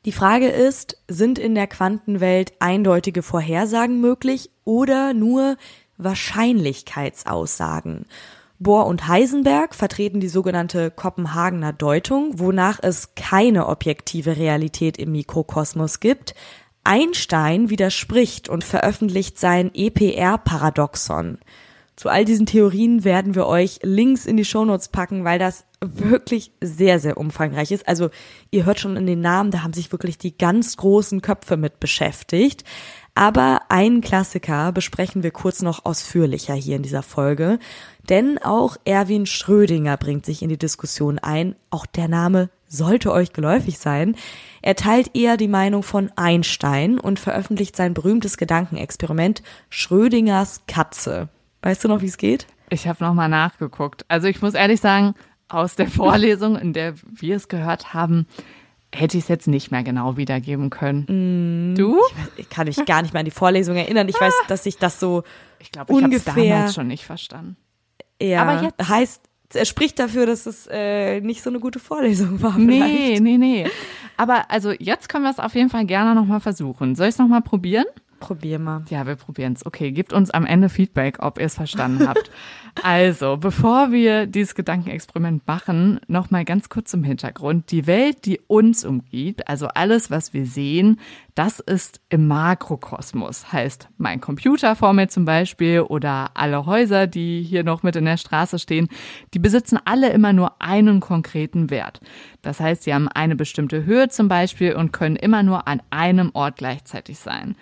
Die 0.05 0.13
Frage 0.13 0.49
ist, 0.49 0.97
sind 1.07 1.39
in 1.39 1.55
der 1.55 1.69
Quantenwelt 1.69 2.55
eindeutige 2.59 3.23
Vorhersagen 3.23 4.01
möglich 4.01 4.51
oder 4.65 5.15
nur 5.15 5.57
Wahrscheinlichkeitsaussagen? 5.97 8.07
Bohr 8.59 8.87
und 8.87 9.07
Heisenberg 9.07 9.77
vertreten 9.77 10.19
die 10.19 10.29
sogenannte 10.29 10.91
Kopenhagener 10.91 11.73
Deutung, 11.73 12.41
wonach 12.41 12.81
es 12.83 13.15
keine 13.15 13.69
objektive 13.69 14.37
Realität 14.37 14.99
im 14.99 15.13
Mikrokosmos 15.13 16.01
gibt. 16.01 16.35
Einstein 16.83 17.71
widerspricht 17.71 18.49
und 18.49 18.65
veröffentlicht 18.65 19.39
sein 19.39 19.71
EPR-Paradoxon. 19.73 21.39
Zu 21.97 22.09
all 22.09 22.25
diesen 22.25 22.47
Theorien 22.47 23.05
werden 23.05 23.35
wir 23.35 23.47
euch 23.47 23.81
Links 23.83 24.25
in 24.25 24.37
die 24.37 24.45
Shownotes 24.45 24.89
packen, 24.89 25.25
weil 25.25 25.39
das 25.39 25.67
wirklich 25.81 26.53
sehr, 26.61 26.99
sehr 26.99 27.19
umfangreich 27.19 27.71
ist. 27.71 27.87
Also 27.87 28.09
ihr 28.51 28.65
hört 28.65 28.81
schon 28.81 28.97
in 28.97 29.07
den 29.07 29.21
Namen, 29.21 29.51
da 29.51 29.63
haben 29.63 29.75
sich 29.75 29.93
wirklich 29.93 30.17
die 30.17 30.37
ganz 30.37 30.77
großen 30.77 31.21
Köpfe 31.21 31.57
mit 31.57 31.81
beschäftigt. 31.81 32.65
Aber 33.15 33.61
einen 33.69 34.01
Klassiker 34.01 34.73
besprechen 34.73 35.23
wir 35.23 35.33
kurz 35.33 35.61
noch 35.61 35.85
ausführlicher 35.85 36.55
hier 36.55 36.77
in 36.77 36.83
dieser 36.83 37.03
Folge. 37.03 37.59
Denn 38.09 38.39
auch 38.39 38.79
Erwin 38.85 39.27
Schrödinger 39.27 39.99
bringt 39.99 40.25
sich 40.25 40.43
in 40.43 40.49
die 40.49 40.59
Diskussion 40.59 41.19
ein. 41.19 41.55
Auch 41.69 41.85
der 41.85 42.09
Name 42.09 42.49
sollte 42.69 43.13
euch 43.13 43.35
geläufig 43.35 43.79
sein. 43.79 44.17
Er 44.63 44.77
teilt 44.77 45.15
eher 45.15 45.37
die 45.37 45.49
Meinung 45.49 45.83
von 45.83 46.11
Einstein 46.17 46.99
und 46.99 47.21
veröffentlicht 47.21 47.77
sein 47.77 47.93
berühmtes 47.93 48.39
Gedankenexperiment 48.39 49.43
Schrödingers 49.69 50.63
Katze. 50.67 51.29
Weißt 51.63 51.83
du 51.85 51.89
noch, 51.89 52.03
wie 52.03 52.07
es 52.07 52.17
geht? 52.17 52.47
Ich 52.71 52.87
habe 52.87 53.03
nochmal 53.03 53.29
nachgeguckt. 53.29 54.05
Also 54.09 54.29
ich 54.29 54.43
muss 54.43 54.55
ehrlich 54.55 54.81
sagen, 54.81 55.15
aus 55.49 55.77
der 55.77 55.89
Vorlesung, 55.89 56.57
in 56.57 56.73
der 56.73 56.95
wir 57.05 57.37
es 57.37 57.49
gehört 57.49 57.95
haben, 57.95 58.27
hätte 58.95 59.17
ich 59.17 59.25
es 59.25 59.29
jetzt 59.29 59.49
nicht 59.49 59.71
mehr 59.71 59.83
genau 59.83 60.17
wiedergeben 60.17 60.71
können. 60.71 61.73
Mm, 61.73 61.75
du? 61.77 61.99
Ich, 62.37 62.51
kann 62.51 62.67
mich 62.67 62.85
gar 62.85 63.03
nicht 63.03 63.15
mehr 63.15 63.21
an 63.21 63.25
die 63.25 63.31
Vorlesung 63.31 63.77
erinnern. 63.77 64.09
Ich 64.09 64.21
weiß, 64.21 64.35
dass 64.49 64.67
ich 64.67 64.77
das 64.77 65.01
so 65.01 65.23
ich 65.59 65.71
glaube, 65.71 65.93
ich 65.93 66.03
habe 66.03 66.15
es 66.15 66.25
damals 66.25 66.75
schon 66.75 66.89
nicht 66.89 67.05
verstanden. 67.05 67.57
Ja, 68.21 68.43
aber 68.43 68.63
jetzt 68.63 68.89
heißt 68.89 69.23
er 69.55 69.65
spricht 69.65 69.99
dafür, 69.99 70.27
dass 70.27 70.47
es 70.47 70.67
äh, 70.71 71.21
nicht 71.21 71.43
so 71.43 71.51
eine 71.51 71.61
gute 71.61 71.79
Vorlesung 71.79 72.41
war. 72.43 72.55
Vielleicht. 72.55 73.21
Nee, 73.21 73.21
nee, 73.21 73.37
nee. 73.37 73.67
Aber 74.17 74.51
also 74.51 74.73
jetzt 74.73 75.09
können 75.09 75.25
wir 75.25 75.31
es 75.31 75.39
auf 75.39 75.55
jeden 75.55 75.71
Fall 75.71 75.85
gerne 75.85 76.15
nochmal 76.15 76.41
versuchen. 76.41 76.95
Soll 76.95 77.09
ich 77.09 77.15
es 77.15 77.19
nochmal 77.19 77.43
probieren? 77.43 77.85
Probier 78.23 78.59
mal. 78.59 78.85
Ja, 78.89 79.07
wir 79.07 79.17
probieren 79.17 79.55
es. 79.55 79.67
Okay, 79.67 79.91
gebt 79.93 80.13
uns 80.13 80.31
am 80.31 80.47
Ende 80.47 80.69
Feedback, 80.69 81.19
ob 81.21 81.39
ihr 81.39 81.47
es 81.47 81.55
verstanden 81.55 82.09
habt. 82.09 82.31
Also, 82.83 83.37
bevor 83.37 83.93
wir 83.93 84.27
dieses 84.27 84.55
Gedankenexperiment 84.55 85.47
machen, 85.47 86.01
nochmal 86.09 86.47
ganz 86.47 86.71
kurz 86.71 86.91
zum 86.91 87.05
Hintergrund. 87.05 87.71
Die 87.71 87.87
Welt, 87.87 88.25
die 88.25 88.41
uns 88.47 88.87
umgibt, 88.87 89.47
also 89.47 89.69
alles, 89.69 90.11
was 90.11 90.33
wir 90.33 90.47
sehen, 90.47 90.99
das 91.35 91.61
ist 91.61 92.01
im 92.11 92.29
Makrokosmos. 92.29 93.53
Heißt, 93.53 93.89
mein 93.97 94.21
Computer 94.21 94.77
vor 94.77 94.93
mir 94.93 95.09
zum 95.09 95.25
Beispiel 95.25 95.81
oder 95.81 96.31
alle 96.35 96.67
Häuser, 96.67 97.07
die 97.07 97.43
hier 97.43 97.65
noch 97.65 97.83
mit 97.83 97.97
in 97.97 98.05
der 98.05 98.19
Straße 98.19 98.59
stehen, 98.59 98.89
die 99.33 99.39
besitzen 99.39 99.79
alle 99.85 100.11
immer 100.11 100.33
nur 100.33 100.61
einen 100.61 101.01
konkreten 101.01 101.71
Wert. 101.71 102.01
Das 102.43 102.61
heißt, 102.61 102.83
sie 102.83 102.93
haben 102.93 103.09
eine 103.09 103.35
bestimmte 103.35 103.85
Höhe 103.85 104.09
zum 104.09 104.29
Beispiel 104.29 104.75
und 104.75 104.93
können 104.93 105.17
immer 105.17 105.43
nur 105.43 105.67
an 105.67 105.81
einem 105.91 106.31
Ort 106.35 106.57
gleichzeitig 106.57 107.19
sein. 107.19 107.57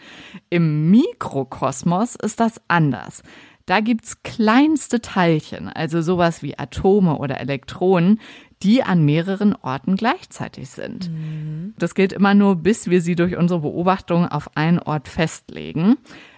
Im 0.48 0.90
Mikrokosmos 0.90 2.16
ist 2.16 2.40
das 2.40 2.60
anders. 2.66 3.22
Da 3.66 3.78
gibt's 3.78 4.24
kleinste 4.24 5.00
Teilchen, 5.00 5.68
also 5.68 6.02
sowas 6.02 6.42
wie 6.42 6.58
Atome 6.58 7.18
oder 7.18 7.38
Elektronen, 7.38 8.18
die 8.62 8.82
an 8.82 9.04
mehreren 9.04 9.54
Orten 9.54 9.96
gleichzeitig 9.96 10.70
sind. 10.70 11.10
Mhm. 11.10 11.74
Das 11.78 11.94
gilt 11.94 12.12
immer 12.12 12.34
nur, 12.34 12.56
bis 12.56 12.90
wir 12.90 13.00
sie 13.00 13.14
durch 13.14 13.36
unsere 13.36 13.60
Beobachtung 13.60 14.26
auf 14.26 14.56
einen 14.56 14.78
Ort 14.78 15.08
festlegen. 15.08 15.96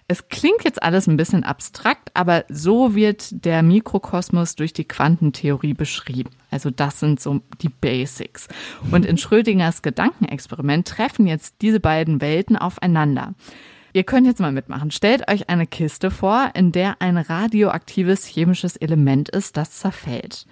Es 0.09 0.29
klingt 0.29 0.65
jetzt 0.65 0.83
alles 0.83 1.07
ein 1.07 1.17
bisschen 1.17 1.43
abstrakt, 1.43 2.11
aber 2.15 2.45
so 2.49 2.95
wird 2.95 3.45
der 3.45 3.63
Mikrokosmos 3.63 4.57
durch 4.57 4.73
die 4.73 4.85
Quantentheorie 4.85 5.75
beschrieben. 5.75 6.31
Also 6.51 6.71
das 6.71 7.01
sind 7.01 7.21
so 7.21 7.41
die 7.63 7.71
Basics. 7.71 8.49
Und 8.91 9.07
in 9.07 9.17
Schrödingers 9.17 9.81
Gedankenexperiment 9.83 10.87
treffen 10.87 11.27
jetzt 11.27 11.57
diese 11.63 11.81
beiden 11.81 12.21
Welten 12.21 12.57
aufeinander. 12.57 13.35
Ihr 13.95 14.05
könnt 14.05 14.27
jetzt 14.27 14.41
mal 14.41 14.53
mitmachen. 14.53 14.91
Stellt 14.91 15.31
euch 15.31 15.49
eine 15.49 15.67
Kiste 15.67 16.11
vor, 16.11 16.51
in 16.55 16.73
der 16.73 17.01
ein 17.01 17.17
radioaktives 17.17 18.27
chemisches 18.27 18.77
Element 18.77 19.29
ist, 19.29 19.57
das 19.57 19.79
zerfällt. 19.79 20.47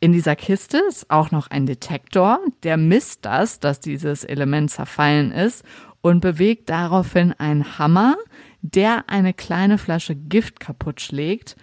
In 0.00 0.12
dieser 0.12 0.36
Kiste 0.36 0.78
ist 0.88 1.10
auch 1.10 1.30
noch 1.32 1.48
ein 1.48 1.66
Detektor, 1.66 2.38
der 2.62 2.76
misst 2.76 3.24
das, 3.24 3.58
dass 3.58 3.80
dieses 3.80 4.22
Element 4.22 4.70
zerfallen 4.70 5.32
ist 5.32 5.64
und 6.00 6.20
bewegt 6.20 6.70
daraufhin 6.70 7.32
einen 7.32 7.78
Hammer, 7.78 8.16
der 8.62 9.08
eine 9.08 9.34
kleine 9.34 9.76
Flasche 9.76 10.14
Gift 10.14 10.60
kaputt 10.60 11.00
schlägt. 11.00 11.56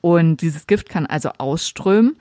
Und 0.00 0.40
dieses 0.40 0.66
Gift 0.66 0.88
kann 0.88 1.06
also 1.06 1.30
ausströmen 1.38 2.16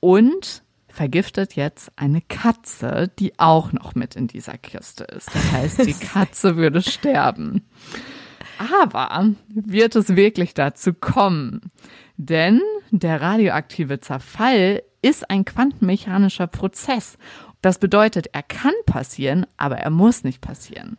und 0.00 0.62
vergiftet 0.88 1.54
jetzt 1.54 1.92
eine 1.96 2.20
Katze, 2.20 3.10
die 3.18 3.38
auch 3.38 3.72
noch 3.72 3.94
mit 3.94 4.14
in 4.14 4.26
dieser 4.26 4.58
Kiste 4.58 5.04
ist. 5.04 5.34
Das 5.34 5.52
heißt, 5.52 5.86
die 5.86 5.92
Katze 6.06 6.56
würde 6.56 6.82
sterben. 6.82 7.64
Aber 8.58 9.30
wird 9.48 9.94
es 9.94 10.16
wirklich 10.16 10.54
dazu 10.54 10.92
kommen? 10.92 11.70
Denn 12.18 12.60
der 12.90 13.22
radioaktive 13.22 14.00
Zerfall 14.00 14.82
ist 15.00 15.30
ein 15.30 15.44
quantenmechanischer 15.44 16.48
Prozess. 16.48 17.16
Das 17.62 17.78
bedeutet, 17.78 18.28
er 18.32 18.42
kann 18.42 18.74
passieren, 18.86 19.46
aber 19.56 19.78
er 19.78 19.90
muss 19.90 20.24
nicht 20.24 20.40
passieren. 20.40 20.98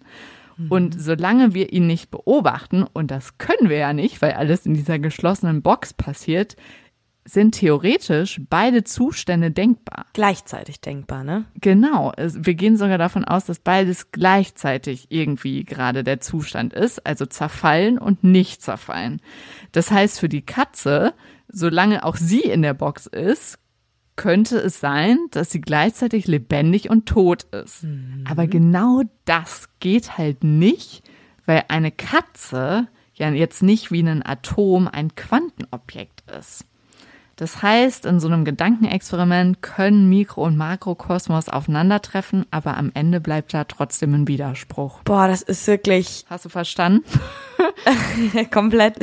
Und 0.67 0.99
solange 0.99 1.53
wir 1.53 1.71
ihn 1.71 1.87
nicht 1.87 2.11
beobachten, 2.11 2.83
und 2.83 3.11
das 3.11 3.37
können 3.37 3.69
wir 3.69 3.77
ja 3.77 3.93
nicht, 3.93 4.21
weil 4.21 4.33
alles 4.33 4.65
in 4.65 4.73
dieser 4.73 4.99
geschlossenen 4.99 5.61
Box 5.61 5.93
passiert, 5.93 6.57
sind 7.25 7.53
theoretisch 7.53 8.41
beide 8.49 8.83
Zustände 8.83 9.51
denkbar. 9.51 10.05
Gleichzeitig 10.13 10.81
denkbar, 10.81 11.23
ne? 11.23 11.45
Genau. 11.61 12.11
Wir 12.17 12.55
gehen 12.55 12.77
sogar 12.77 12.97
davon 12.97 13.25
aus, 13.25 13.45
dass 13.45 13.59
beides 13.59 14.11
gleichzeitig 14.11 15.07
irgendwie 15.09 15.63
gerade 15.63 16.03
der 16.03 16.19
Zustand 16.19 16.73
ist, 16.73 17.05
also 17.05 17.25
zerfallen 17.25 17.97
und 17.97 18.23
nicht 18.23 18.61
zerfallen. 18.61 19.21
Das 19.71 19.91
heißt, 19.91 20.19
für 20.19 20.29
die 20.29 20.41
Katze, 20.41 21.13
solange 21.47 22.03
auch 22.03 22.15
sie 22.15 22.41
in 22.41 22.61
der 22.61 22.73
Box 22.73 23.05
ist, 23.05 23.59
könnte 24.15 24.57
es 24.57 24.79
sein, 24.79 25.17
dass 25.31 25.49
sie 25.51 25.61
gleichzeitig 25.61 26.27
lebendig 26.27 26.89
und 26.89 27.05
tot 27.05 27.43
ist. 27.43 27.83
Mhm. 27.83 28.25
Aber 28.29 28.47
genau 28.47 29.03
das 29.25 29.69
geht 29.79 30.17
halt 30.17 30.43
nicht, 30.43 31.03
weil 31.45 31.63
eine 31.69 31.91
Katze 31.91 32.87
ja 33.13 33.29
jetzt 33.29 33.63
nicht 33.63 33.91
wie 33.91 34.01
ein 34.01 34.25
Atom 34.25 34.87
ein 34.87 35.15
Quantenobjekt 35.15 36.23
ist. 36.37 36.65
Das 37.39 37.61
heißt, 37.61 38.05
in 38.05 38.19
so 38.19 38.27
einem 38.27 38.43
Gedankenexperiment 38.43 39.61
können 39.61 40.09
Mikro- 40.09 40.43
und 40.43 40.57
Makrokosmos 40.57 41.47
aufeinandertreffen, 41.47 42.45
aber 42.51 42.75
am 42.75 42.91
Ende 42.93 43.21
bleibt 43.21 43.53
da 43.53 43.63
trotzdem 43.63 44.13
ein 44.13 44.27
Widerspruch. 44.27 45.03
Boah, 45.05 45.29
das 45.29 45.41
ist 45.41 45.65
wirklich. 45.65 46.25
Hast 46.29 46.43
du 46.43 46.49
verstanden? 46.49 47.05
Komplett. 48.51 48.95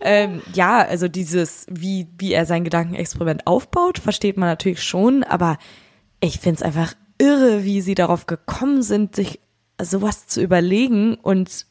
Ähm, 0.00 0.40
ja, 0.54 0.78
also 0.78 1.08
dieses, 1.08 1.66
wie, 1.68 2.06
wie 2.16 2.32
er 2.32 2.46
sein 2.46 2.62
Gedankenexperiment 2.62 3.48
aufbaut, 3.48 3.98
versteht 3.98 4.36
man 4.36 4.48
natürlich 4.48 4.84
schon, 4.84 5.24
aber 5.24 5.58
ich 6.20 6.38
find's 6.38 6.62
einfach 6.62 6.94
irre, 7.18 7.64
wie 7.64 7.80
sie 7.80 7.96
darauf 7.96 8.26
gekommen 8.26 8.82
sind, 8.82 9.16
sich 9.16 9.40
sowas 9.82 10.28
zu 10.28 10.40
überlegen 10.40 11.16
und 11.16 11.66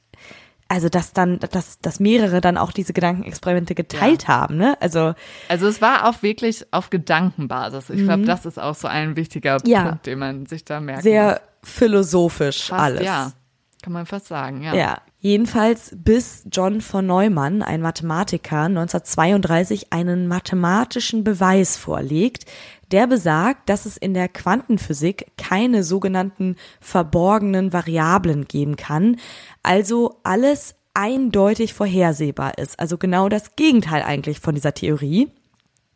also 0.69 0.88
dass 0.88 1.13
dann, 1.13 1.39
dass, 1.39 1.79
dass 1.79 1.99
mehrere 1.99 2.41
dann 2.41 2.58
auch 2.58 2.71
diese 2.71 2.93
Gedankenexperimente 2.93 3.75
geteilt 3.75 4.23
ja. 4.23 4.27
haben, 4.29 4.55
ne? 4.55 4.77
Also, 4.79 5.15
also 5.49 5.67
es 5.67 5.82
war 5.82 6.08
auch 6.08 6.21
wirklich 6.21 6.65
auf 6.71 6.91
Gedankenbasis. 6.91 7.89
Ich 7.89 8.03
glaube, 8.03 8.21
mhm. 8.21 8.27
das 8.27 8.45
ist 8.45 8.60
auch 8.60 8.75
so 8.75 8.88
ein 8.88 9.15
wichtiger 9.15 9.58
ja. 9.65 9.89
Punkt, 9.89 10.05
den 10.05 10.19
man 10.19 10.45
sich 10.45 10.63
da 10.63 10.79
merkt. 10.79 11.03
Sehr 11.03 11.41
muss. 11.62 11.71
philosophisch 11.71 12.67
fast, 12.67 12.82
alles. 12.82 13.03
Ja, 13.03 13.34
kann 13.82 13.93
man 13.93 14.05
fast 14.05 14.27
sagen, 14.27 14.62
ja. 14.62 14.75
Ja, 14.75 15.01
Jedenfalls 15.21 15.91
bis 15.95 16.45
John 16.49 16.79
von 16.79 17.05
Neumann, 17.05 17.62
ein 17.62 17.82
Mathematiker, 17.82 18.63
1932 18.63 19.91
einen 19.91 20.27
mathematischen 20.27 21.25
Beweis 21.25 21.75
vorlegt, 21.75 22.45
der 22.91 23.05
besagt, 23.05 23.67
dass 23.67 23.86
es 23.86 23.97
in 23.97 24.13
der 24.13 24.29
Quantenphysik 24.29 25.27
keine 25.38 25.84
sogenannten 25.84 26.55
verborgenen 26.79 27.73
Variablen 27.73 28.47
geben 28.47 28.77
kann, 28.77 29.17
also 29.62 30.19
alles 30.23 30.75
eindeutig 30.93 31.73
vorhersehbar 31.73 32.58
ist, 32.58 32.79
also 32.79 32.97
genau 32.97 33.27
das 33.27 33.58
Gegenteil 33.58 34.03
eigentlich 34.03 34.39
von 34.39 34.55
dieser 34.55 34.73
Theorie. 34.73 35.29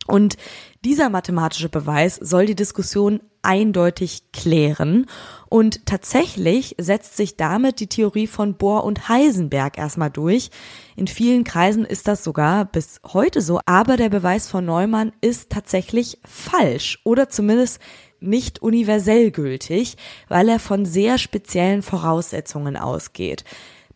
Und 0.06 0.36
dieser 0.84 1.08
mathematische 1.08 1.70
Beweis 1.70 2.16
soll 2.16 2.44
die 2.44 2.54
Diskussion 2.54 3.20
eindeutig 3.44 4.32
klären. 4.32 5.06
Und 5.48 5.86
tatsächlich 5.86 6.74
setzt 6.78 7.16
sich 7.16 7.36
damit 7.36 7.78
die 7.78 7.86
Theorie 7.86 8.26
von 8.26 8.54
Bohr 8.54 8.84
und 8.84 9.08
Heisenberg 9.08 9.78
erstmal 9.78 10.10
durch. 10.10 10.50
In 10.96 11.06
vielen 11.06 11.44
Kreisen 11.44 11.84
ist 11.84 12.08
das 12.08 12.24
sogar 12.24 12.64
bis 12.64 13.00
heute 13.12 13.40
so. 13.40 13.60
Aber 13.66 13.96
der 13.96 14.08
Beweis 14.08 14.48
von 14.48 14.64
Neumann 14.64 15.12
ist 15.20 15.50
tatsächlich 15.50 16.18
falsch 16.24 17.00
oder 17.04 17.28
zumindest 17.28 17.80
nicht 18.20 18.62
universell 18.62 19.30
gültig, 19.30 19.96
weil 20.28 20.48
er 20.48 20.58
von 20.58 20.84
sehr 20.86 21.18
speziellen 21.18 21.82
Voraussetzungen 21.82 22.76
ausgeht. 22.76 23.44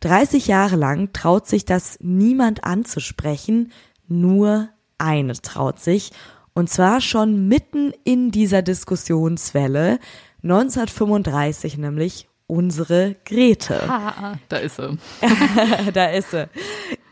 30 0.00 0.46
Jahre 0.46 0.76
lang 0.76 1.12
traut 1.12 1.48
sich 1.48 1.64
das 1.64 1.98
niemand 2.00 2.62
anzusprechen, 2.62 3.72
nur 4.06 4.68
eine 4.98 5.32
traut 5.34 5.80
sich 5.80 6.12
und 6.58 6.68
zwar 6.68 7.00
schon 7.00 7.46
mitten 7.46 7.92
in 8.02 8.32
dieser 8.32 8.62
Diskussionswelle, 8.62 10.00
1935 10.42 11.78
nämlich 11.78 12.28
unsere 12.48 13.14
Grete. 13.24 13.86
Ha, 13.86 14.40
da 14.48 14.56
ist 14.56 14.74
sie. 14.74 14.98
da 15.92 16.06
ist 16.06 16.32
sie. 16.32 16.48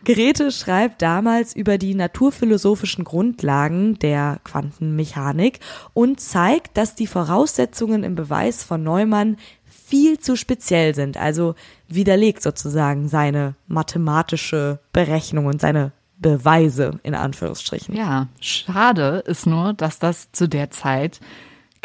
Grete 0.04 0.50
schreibt 0.50 1.00
damals 1.00 1.54
über 1.54 1.78
die 1.78 1.94
naturphilosophischen 1.94 3.04
Grundlagen 3.04 4.00
der 4.00 4.40
Quantenmechanik 4.42 5.60
und 5.94 6.20
zeigt, 6.20 6.76
dass 6.76 6.96
die 6.96 7.06
Voraussetzungen 7.06 8.02
im 8.02 8.16
Beweis 8.16 8.64
von 8.64 8.82
Neumann 8.82 9.36
viel 9.64 10.18
zu 10.18 10.34
speziell 10.34 10.96
sind, 10.96 11.16
also 11.16 11.54
widerlegt 11.86 12.42
sozusagen 12.42 13.08
seine 13.08 13.54
mathematische 13.68 14.80
Berechnung 14.92 15.46
und 15.46 15.60
seine 15.60 15.92
Beweise 16.18 16.98
in 17.02 17.14
Anführungsstrichen. 17.14 17.94
Ja, 17.94 18.28
schade 18.40 19.22
ist 19.26 19.46
nur, 19.46 19.74
dass 19.74 19.98
das 19.98 20.32
zu 20.32 20.48
der 20.48 20.70
Zeit 20.70 21.20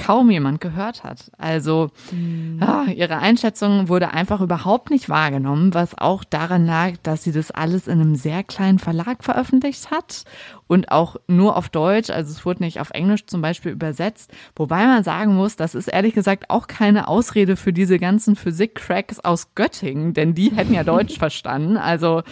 kaum 0.01 0.31
jemand 0.31 0.61
gehört 0.61 1.03
hat. 1.03 1.31
Also 1.37 1.91
mhm. 2.11 2.59
ja, 2.59 2.85
ihre 2.85 3.19
Einschätzung 3.19 3.87
wurde 3.87 4.11
einfach 4.11 4.41
überhaupt 4.41 4.89
nicht 4.89 5.09
wahrgenommen, 5.09 5.73
was 5.73 5.97
auch 5.97 6.23
daran 6.23 6.65
lag, 6.65 6.93
dass 7.03 7.23
sie 7.23 7.31
das 7.31 7.51
alles 7.51 7.87
in 7.87 8.01
einem 8.01 8.15
sehr 8.15 8.43
kleinen 8.43 8.79
Verlag 8.79 9.23
veröffentlicht 9.23 9.91
hat 9.91 10.23
und 10.67 10.91
auch 10.91 11.17
nur 11.27 11.55
auf 11.55 11.69
Deutsch, 11.69 12.09
also 12.09 12.31
es 12.31 12.45
wurde 12.45 12.63
nicht 12.63 12.79
auf 12.79 12.89
Englisch 12.91 13.27
zum 13.27 13.41
Beispiel 13.41 13.71
übersetzt, 13.71 14.31
wobei 14.55 14.85
man 14.85 15.03
sagen 15.03 15.35
muss, 15.35 15.55
das 15.55 15.75
ist 15.75 15.87
ehrlich 15.87 16.15
gesagt 16.15 16.49
auch 16.49 16.67
keine 16.67 17.07
Ausrede 17.07 17.55
für 17.55 17.73
diese 17.73 17.99
ganzen 17.99 18.35
Physik-Cracks 18.35 19.19
aus 19.19 19.53
Göttingen, 19.53 20.13
denn 20.13 20.33
die 20.33 20.51
hätten 20.51 20.73
ja 20.73 20.83
Deutsch 20.83 21.17
verstanden. 21.19 21.77
Also 21.77 22.23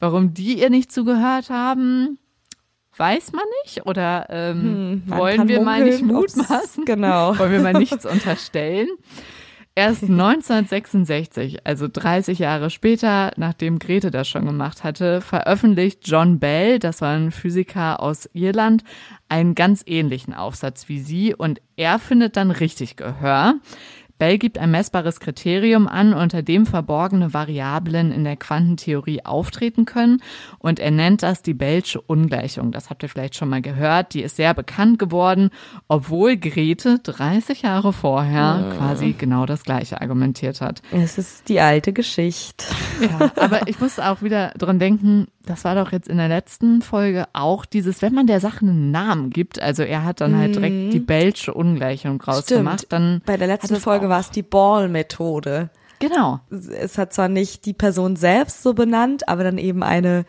Warum 0.00 0.34
die 0.34 0.58
ihr 0.58 0.70
nicht 0.70 0.90
zugehört 0.90 1.50
haben, 1.50 2.18
weiß 2.96 3.32
man 3.32 3.44
nicht. 3.64 3.86
Oder 3.86 4.26
ähm, 4.30 4.62
hm, 4.62 5.02
wollen 5.06 5.48
wir 5.48 5.60
munkeln, 5.60 5.64
mal 5.64 5.84
nicht 5.84 6.02
mutmaßen? 6.02 6.84
Genau. 6.84 7.38
wollen 7.38 7.52
wir 7.52 7.60
mal 7.60 7.74
nichts 7.74 8.06
unterstellen? 8.10 8.88
Erst 9.76 10.02
1966, 10.02 11.64
also 11.64 11.86
30 11.90 12.40
Jahre 12.40 12.70
später, 12.70 13.30
nachdem 13.36 13.78
Grete 13.78 14.10
das 14.10 14.28
schon 14.28 14.44
gemacht 14.44 14.82
hatte, 14.82 15.20
veröffentlicht 15.20 16.00
John 16.04 16.40
Bell, 16.40 16.80
das 16.80 17.00
war 17.00 17.16
ein 17.16 17.30
Physiker 17.30 18.00
aus 18.00 18.28
Irland, 18.32 18.82
einen 19.28 19.54
ganz 19.54 19.84
ähnlichen 19.86 20.34
Aufsatz 20.34 20.88
wie 20.88 20.98
sie 20.98 21.34
und 21.36 21.60
er 21.76 22.00
findet 22.00 22.36
dann 22.36 22.50
richtig 22.50 22.96
Gehör. 22.96 23.54
Bell 24.20 24.36
gibt 24.36 24.58
ein 24.58 24.70
messbares 24.70 25.18
Kriterium 25.18 25.88
an, 25.88 26.12
unter 26.12 26.42
dem 26.42 26.66
verborgene 26.66 27.32
Variablen 27.32 28.12
in 28.12 28.22
der 28.22 28.36
Quantentheorie 28.36 29.24
auftreten 29.24 29.86
können 29.86 30.22
und 30.58 30.78
er 30.78 30.90
nennt 30.90 31.22
das 31.22 31.40
die 31.40 31.54
Bellsche 31.54 32.02
Ungleichung. 32.02 32.70
Das 32.70 32.90
habt 32.90 33.02
ihr 33.02 33.08
vielleicht 33.08 33.34
schon 33.34 33.48
mal 33.48 33.62
gehört. 33.62 34.12
Die 34.12 34.22
ist 34.22 34.36
sehr 34.36 34.52
bekannt 34.52 34.98
geworden, 34.98 35.48
obwohl 35.88 36.36
Grete 36.36 36.98
30 36.98 37.62
Jahre 37.62 37.94
vorher 37.94 38.68
ja. 38.68 38.76
quasi 38.76 39.14
genau 39.16 39.46
das 39.46 39.64
gleiche 39.64 40.00
argumentiert 40.02 40.60
hat. 40.60 40.82
Es 40.92 41.16
ist 41.16 41.48
die 41.48 41.58
alte 41.58 41.94
Geschichte. 41.94 42.66
Ja, 43.00 43.32
aber 43.36 43.68
ich 43.68 43.80
muss 43.80 43.98
auch 43.98 44.20
wieder 44.20 44.52
dran 44.58 44.78
denken, 44.78 45.28
das 45.46 45.64
war 45.64 45.74
doch 45.74 45.92
jetzt 45.92 46.08
in 46.08 46.18
der 46.18 46.28
letzten 46.28 46.82
Folge 46.82 47.26
auch 47.32 47.64
dieses, 47.64 48.02
wenn 48.02 48.12
man 48.12 48.26
der 48.26 48.40
Sache 48.40 48.60
einen 48.60 48.90
Namen 48.90 49.30
gibt, 49.30 49.60
also 49.60 49.82
er 49.82 50.04
hat 50.04 50.20
dann 50.20 50.36
halt 50.36 50.56
direkt 50.56 50.74
mhm. 50.74 50.90
die 50.90 51.00
Bellsche 51.00 51.54
Ungleichung 51.54 52.20
rausgemacht, 52.20 52.80
Stimmt. 52.80 52.92
dann. 52.92 53.22
Bei 53.24 53.38
der 53.38 53.46
letzten 53.46 53.76
Folge 53.76 54.09
war 54.10 54.20
es 54.20 54.30
die 54.30 54.42
Ball-Methode. 54.42 55.70
Genau. 56.00 56.40
Es 56.50 56.98
hat 56.98 57.14
zwar 57.14 57.28
nicht 57.28 57.64
die 57.64 57.72
Person 57.72 58.16
selbst 58.16 58.62
so 58.62 58.74
benannt, 58.74 59.28
aber 59.28 59.44
dann 59.44 59.56
eben 59.56 59.82
eine 59.82 60.26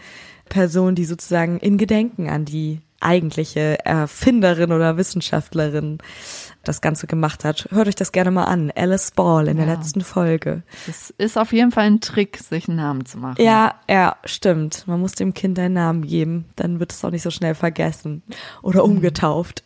Person, 0.47 0.95
die 0.95 1.05
sozusagen 1.05 1.59
in 1.59 1.77
Gedenken 1.77 2.29
an 2.29 2.45
die 2.45 2.81
eigentliche 2.99 3.83
Erfinderin 3.83 4.71
oder 4.71 4.95
Wissenschaftlerin 4.95 5.97
das 6.63 6.81
Ganze 6.81 7.07
gemacht 7.07 7.43
hat. 7.43 7.67
Hört 7.71 7.87
euch 7.87 7.95
das 7.95 8.11
gerne 8.11 8.31
mal 8.31 8.45
an. 8.45 8.71
Alice 8.75 9.11
Ball 9.11 9.47
in 9.47 9.57
ja. 9.57 9.65
der 9.65 9.75
letzten 9.75 10.01
Folge. 10.01 10.63
Das 10.87 11.11
ist 11.17 11.37
auf 11.37 11.53
jeden 11.53 11.71
Fall 11.71 11.85
ein 11.85 12.01
Trick, 12.01 12.37
sich 12.37 12.67
einen 12.67 12.77
Namen 12.77 13.05
zu 13.05 13.17
machen. 13.17 13.41
Ja, 13.41 13.75
ja, 13.89 14.17
stimmt. 14.25 14.87
Man 14.87 14.99
muss 14.99 15.13
dem 15.13 15.33
Kind 15.33 15.57
einen 15.59 15.73
Namen 15.73 16.05
geben. 16.05 16.45
Dann 16.55 16.79
wird 16.79 16.91
es 16.91 17.03
auch 17.03 17.11
nicht 17.11 17.23
so 17.23 17.31
schnell 17.31 17.55
vergessen 17.55 18.23
oder 18.61 18.85
mhm. 18.85 18.97
umgetauft. 18.97 19.63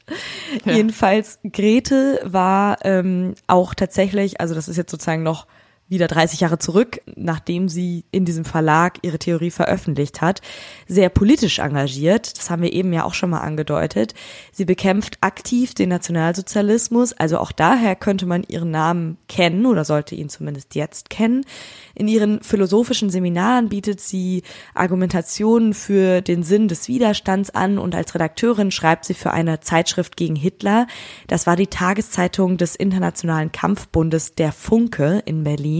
Ja. 0.63 0.73
Jedenfalls, 0.73 1.39
Grete 1.51 2.21
war 2.23 2.77
ähm, 2.83 3.35
auch 3.47 3.73
tatsächlich, 3.73 4.39
also 4.39 4.55
das 4.55 4.67
ist 4.67 4.77
jetzt 4.77 4.91
sozusagen 4.91 5.23
noch 5.23 5.47
wieder 5.87 6.07
30 6.07 6.39
Jahre 6.39 6.57
zurück, 6.57 7.01
nachdem 7.15 7.69
sie 7.69 8.05
in 8.09 8.25
diesem 8.25 8.43
Verlag 8.43 8.97
ihre 9.03 9.19
Theorie 9.19 9.51
veröffentlicht 9.51 10.19
hat, 10.19 10.41
sehr 10.87 11.09
politisch 11.09 11.59
engagiert. 11.59 12.37
Das 12.39 12.49
haben 12.49 12.63
wir 12.63 12.73
eben 12.73 12.91
ja 12.91 13.03
auch 13.03 13.13
schon 13.13 13.29
mal 13.29 13.41
angedeutet. 13.41 14.15
Sie 14.51 14.65
bekämpft 14.65 15.19
aktiv 15.21 15.75
den 15.75 15.89
Nationalsozialismus, 15.89 17.13
also 17.13 17.37
auch 17.37 17.51
daher 17.51 17.95
könnte 17.95 18.25
man 18.25 18.43
ihren 18.47 18.71
Namen 18.71 19.17
kennen 19.27 19.67
oder 19.67 19.85
sollte 19.85 20.15
ihn 20.15 20.29
zumindest 20.29 20.73
jetzt 20.73 21.11
kennen. 21.11 21.45
In 21.93 22.07
ihren 22.07 22.41
philosophischen 22.41 23.11
Seminaren 23.11 23.69
bietet 23.69 24.01
sie 24.01 24.41
Argumentationen 24.73 25.75
für 25.75 26.21
den 26.21 26.41
Sinn 26.41 26.67
des 26.67 26.87
Widerstands 26.87 27.51
an 27.51 27.77
und 27.77 27.93
als 27.93 28.15
Redakteurin 28.15 28.71
schreibt 28.71 29.05
sie 29.05 29.13
für 29.13 29.31
eine 29.31 29.59
Zeitschrift 29.59 30.17
gegen 30.17 30.35
Hitler. 30.35 30.87
Das 31.27 31.45
war 31.45 31.55
die 31.55 31.67
Tageszeitung 31.67 32.57
des 32.57 32.75
Internationalen 32.75 33.51
Kampfbundes 33.51 34.33
Der 34.33 34.51
Funke 34.51 35.21
in 35.25 35.43
Berlin. 35.43 35.74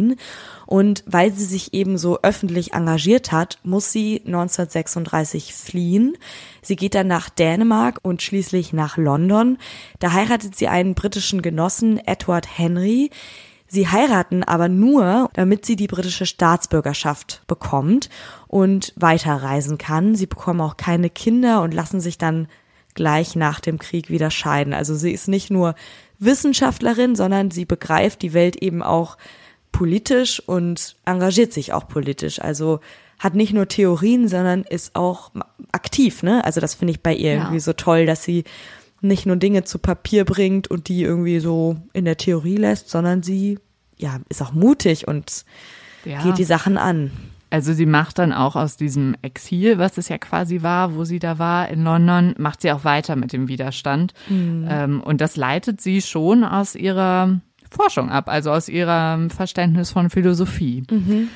Und 0.66 1.04
weil 1.06 1.32
sie 1.32 1.46
sich 1.46 1.74
eben 1.74 1.98
so 1.98 2.20
öffentlich 2.22 2.74
engagiert 2.74 3.32
hat, 3.32 3.60
muss 3.64 3.92
sie 3.92 4.22
1936 4.26 5.54
fliehen. 5.54 6.18
Sie 6.62 6.76
geht 6.76 6.96
dann 6.96 7.08
nach 7.08 7.30
Dänemark 7.30 8.00
und 8.02 8.22
schließlich 8.22 8.74
nach 8.74 8.98
London. 8.98 9.58
Da 10.00 10.14
heiratet 10.14 10.56
sie 10.56 10.68
einen 10.68 10.96
britischen 10.96 11.42
Genossen, 11.42 12.00
Edward 12.00 12.48
Henry. 12.58 13.12
Sie 13.68 13.88
heiraten 13.88 14.44
aber 14.44 14.70
nur, 14.70 15.30
damit 15.34 15.66
sie 15.66 15.76
die 15.76 15.88
britische 15.88 16.26
Staatsbürgerschaft 16.26 17.44
bekommt 17.48 18.10
und 18.48 18.94
weiterreisen 18.96 19.78
kann. 19.78 20.16
Sie 20.16 20.28
bekommen 20.28 20.62
auch 20.62 20.78
keine 20.78 21.10
Kinder 21.10 21.62
und 21.62 21.74
lassen 21.74 22.00
sich 22.00 22.18
dann 22.18 22.48
gleich 22.94 23.36
nach 23.36 23.60
dem 23.60 23.78
Krieg 23.78 24.10
wieder 24.10 24.32
scheiden. 24.32 24.74
Also 24.74 24.96
sie 24.96 25.12
ist 25.12 25.28
nicht 25.28 25.52
nur 25.52 25.76
Wissenschaftlerin, 26.20 27.16
sondern 27.16 27.52
sie 27.52 27.66
begreift 27.66 28.22
die 28.22 28.34
Welt 28.34 28.56
eben 28.56 28.82
auch 28.82 29.18
politisch 29.76 30.40
und 30.40 30.96
engagiert 31.04 31.52
sich 31.52 31.74
auch 31.74 31.90
politisch. 31.90 32.40
Also 32.40 32.80
hat 33.20 33.36
nicht 33.36 33.54
nur 33.54 33.68
Theorien, 33.68 34.30
sondern 34.30 34.64
ist 34.64 34.96
auch 34.96 35.32
aktiv, 35.74 36.24
ne? 36.24 36.46
Also 36.46 36.62
das 36.62 36.76
finde 36.76 36.92
ich 36.92 37.04
bei 37.04 37.14
ihr 37.14 37.34
ja. 37.34 37.38
irgendwie 37.40 37.60
so 37.60 37.74
toll, 37.74 38.06
dass 38.06 38.24
sie 38.24 38.46
nicht 39.02 39.26
nur 39.26 39.36
Dinge 39.36 39.66
zu 39.66 39.78
Papier 39.78 40.24
bringt 40.24 40.70
und 40.70 40.88
die 40.88 41.04
irgendwie 41.04 41.40
so 41.40 41.76
in 41.92 42.06
der 42.06 42.16
Theorie 42.16 42.56
lässt, 42.56 42.90
sondern 42.90 43.22
sie 43.22 43.60
ja 43.98 44.20
ist 44.30 44.42
auch 44.42 44.54
mutig 44.54 45.10
und 45.10 45.44
ja. 46.06 46.24
geht 46.24 46.38
die 46.38 46.46
Sachen 46.46 46.78
an. 46.78 47.12
Also 47.50 47.74
sie 47.74 47.86
macht 47.86 48.18
dann 48.18 48.32
auch 48.32 48.56
aus 48.56 48.78
diesem 48.78 49.18
Exil, 49.24 49.78
was 49.78 49.98
es 49.98 50.08
ja 50.08 50.18
quasi 50.18 50.62
war, 50.62 50.96
wo 50.96 51.04
sie 51.04 51.20
da 51.20 51.38
war 51.38 51.68
in 51.68 51.84
London, 51.84 52.34
macht 52.38 52.62
sie 52.62 52.72
auch 52.72 52.86
weiter 52.86 53.18
mit 53.18 53.34
dem 53.34 53.50
Widerstand. 53.50 54.14
Mhm. 54.30 54.68
Ähm, 54.70 55.02
und 55.02 55.20
das 55.20 55.36
leitet 55.36 55.82
sie 55.82 56.02
schon 56.02 56.46
aus 56.46 56.76
ihrer 56.76 57.42
Forschung 57.76 58.10
ab, 58.10 58.30
also 58.30 58.52
aus 58.52 58.70
ihrem 58.70 59.30
Verständnis 59.30 59.92
von 59.92 60.10
Philosophie. 60.10 60.84
Mhm. 60.90 61.30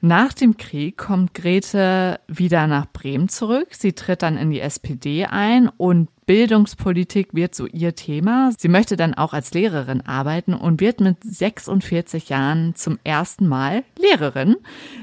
Nach 0.00 0.34
dem 0.34 0.58
Krieg 0.58 0.98
kommt 0.98 1.32
Grete 1.32 2.20
wieder 2.28 2.66
nach 2.66 2.84
Bremen 2.92 3.30
zurück. 3.30 3.68
Sie 3.70 3.94
tritt 3.94 4.20
dann 4.20 4.36
in 4.36 4.50
die 4.50 4.60
SPD 4.60 5.24
ein 5.24 5.70
und 5.78 6.10
Bildungspolitik 6.26 7.32
wird 7.32 7.54
so 7.54 7.66
ihr 7.66 7.94
Thema. 7.94 8.50
Sie 8.58 8.68
möchte 8.68 8.96
dann 8.96 9.14
auch 9.14 9.32
als 9.32 9.54
Lehrerin 9.54 10.02
arbeiten 10.02 10.52
und 10.52 10.82
wird 10.82 11.00
mit 11.00 11.16
46 11.22 12.28
Jahren 12.28 12.74
zum 12.74 12.98
ersten 13.02 13.46
Mal 13.46 13.82
Lehrerin. 13.98 14.56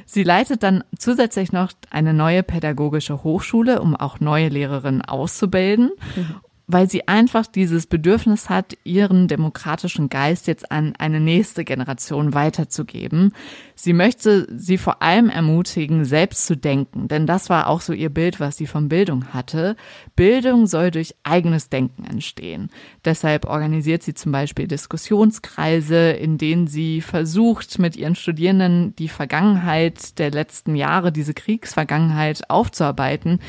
Sie 0.06 0.21
leitet 0.21 0.62
dann 0.62 0.84
zusätzlich 0.95 1.51
noch 1.51 1.71
eine 1.89 2.13
neue 2.13 2.43
pädagogische 2.43 3.23
Hochschule, 3.23 3.82
um 3.82 3.95
auch 3.95 4.19
neue 4.19 4.49
Lehrerinnen 4.49 5.01
auszubilden. 5.01 5.89
Mhm 6.15 6.36
weil 6.71 6.89
sie 6.89 7.07
einfach 7.07 7.47
dieses 7.47 7.88
Bedürfnis 7.88 8.49
hat, 8.49 8.77
ihren 8.84 9.27
demokratischen 9.27 10.10
Geist 10.10 10.47
jetzt 10.47 10.71
an 10.71 10.93
eine 10.97 11.19
nächste 11.19 11.63
Generation 11.63 12.34
weiterzugeben. 12.34 13.34
Sie 13.75 13.93
möchte 13.93 14.47
sie 14.55 14.77
vor 14.77 15.01
allem 15.01 15.29
ermutigen, 15.29 16.05
selbst 16.05 16.45
zu 16.45 16.55
denken, 16.55 17.07
denn 17.07 17.25
das 17.25 17.49
war 17.49 17.67
auch 17.67 17.81
so 17.81 17.93
ihr 17.93 18.10
Bild, 18.10 18.39
was 18.39 18.57
sie 18.57 18.67
von 18.67 18.89
Bildung 18.89 19.34
hatte. 19.34 19.75
Bildung 20.15 20.67
soll 20.67 20.91
durch 20.91 21.15
eigenes 21.23 21.69
Denken 21.69 22.03
entstehen. 22.03 22.69
Deshalb 23.03 23.45
organisiert 23.45 24.03
sie 24.03 24.13
zum 24.13 24.31
Beispiel 24.31 24.67
Diskussionskreise, 24.67 26.12
in 26.12 26.38
denen 26.38 26.67
sie 26.67 27.01
versucht, 27.01 27.79
mit 27.79 27.95
ihren 27.95 28.15
Studierenden 28.15 28.95
die 28.95 29.10
Vergangenheit 29.10 30.19
der 30.19 30.29
letzten 30.31 30.75
Jahre, 30.75 31.12
diese 31.12 31.34
Kriegsvergangenheit 31.34 32.49
aufzuarbeiten. 32.49 33.39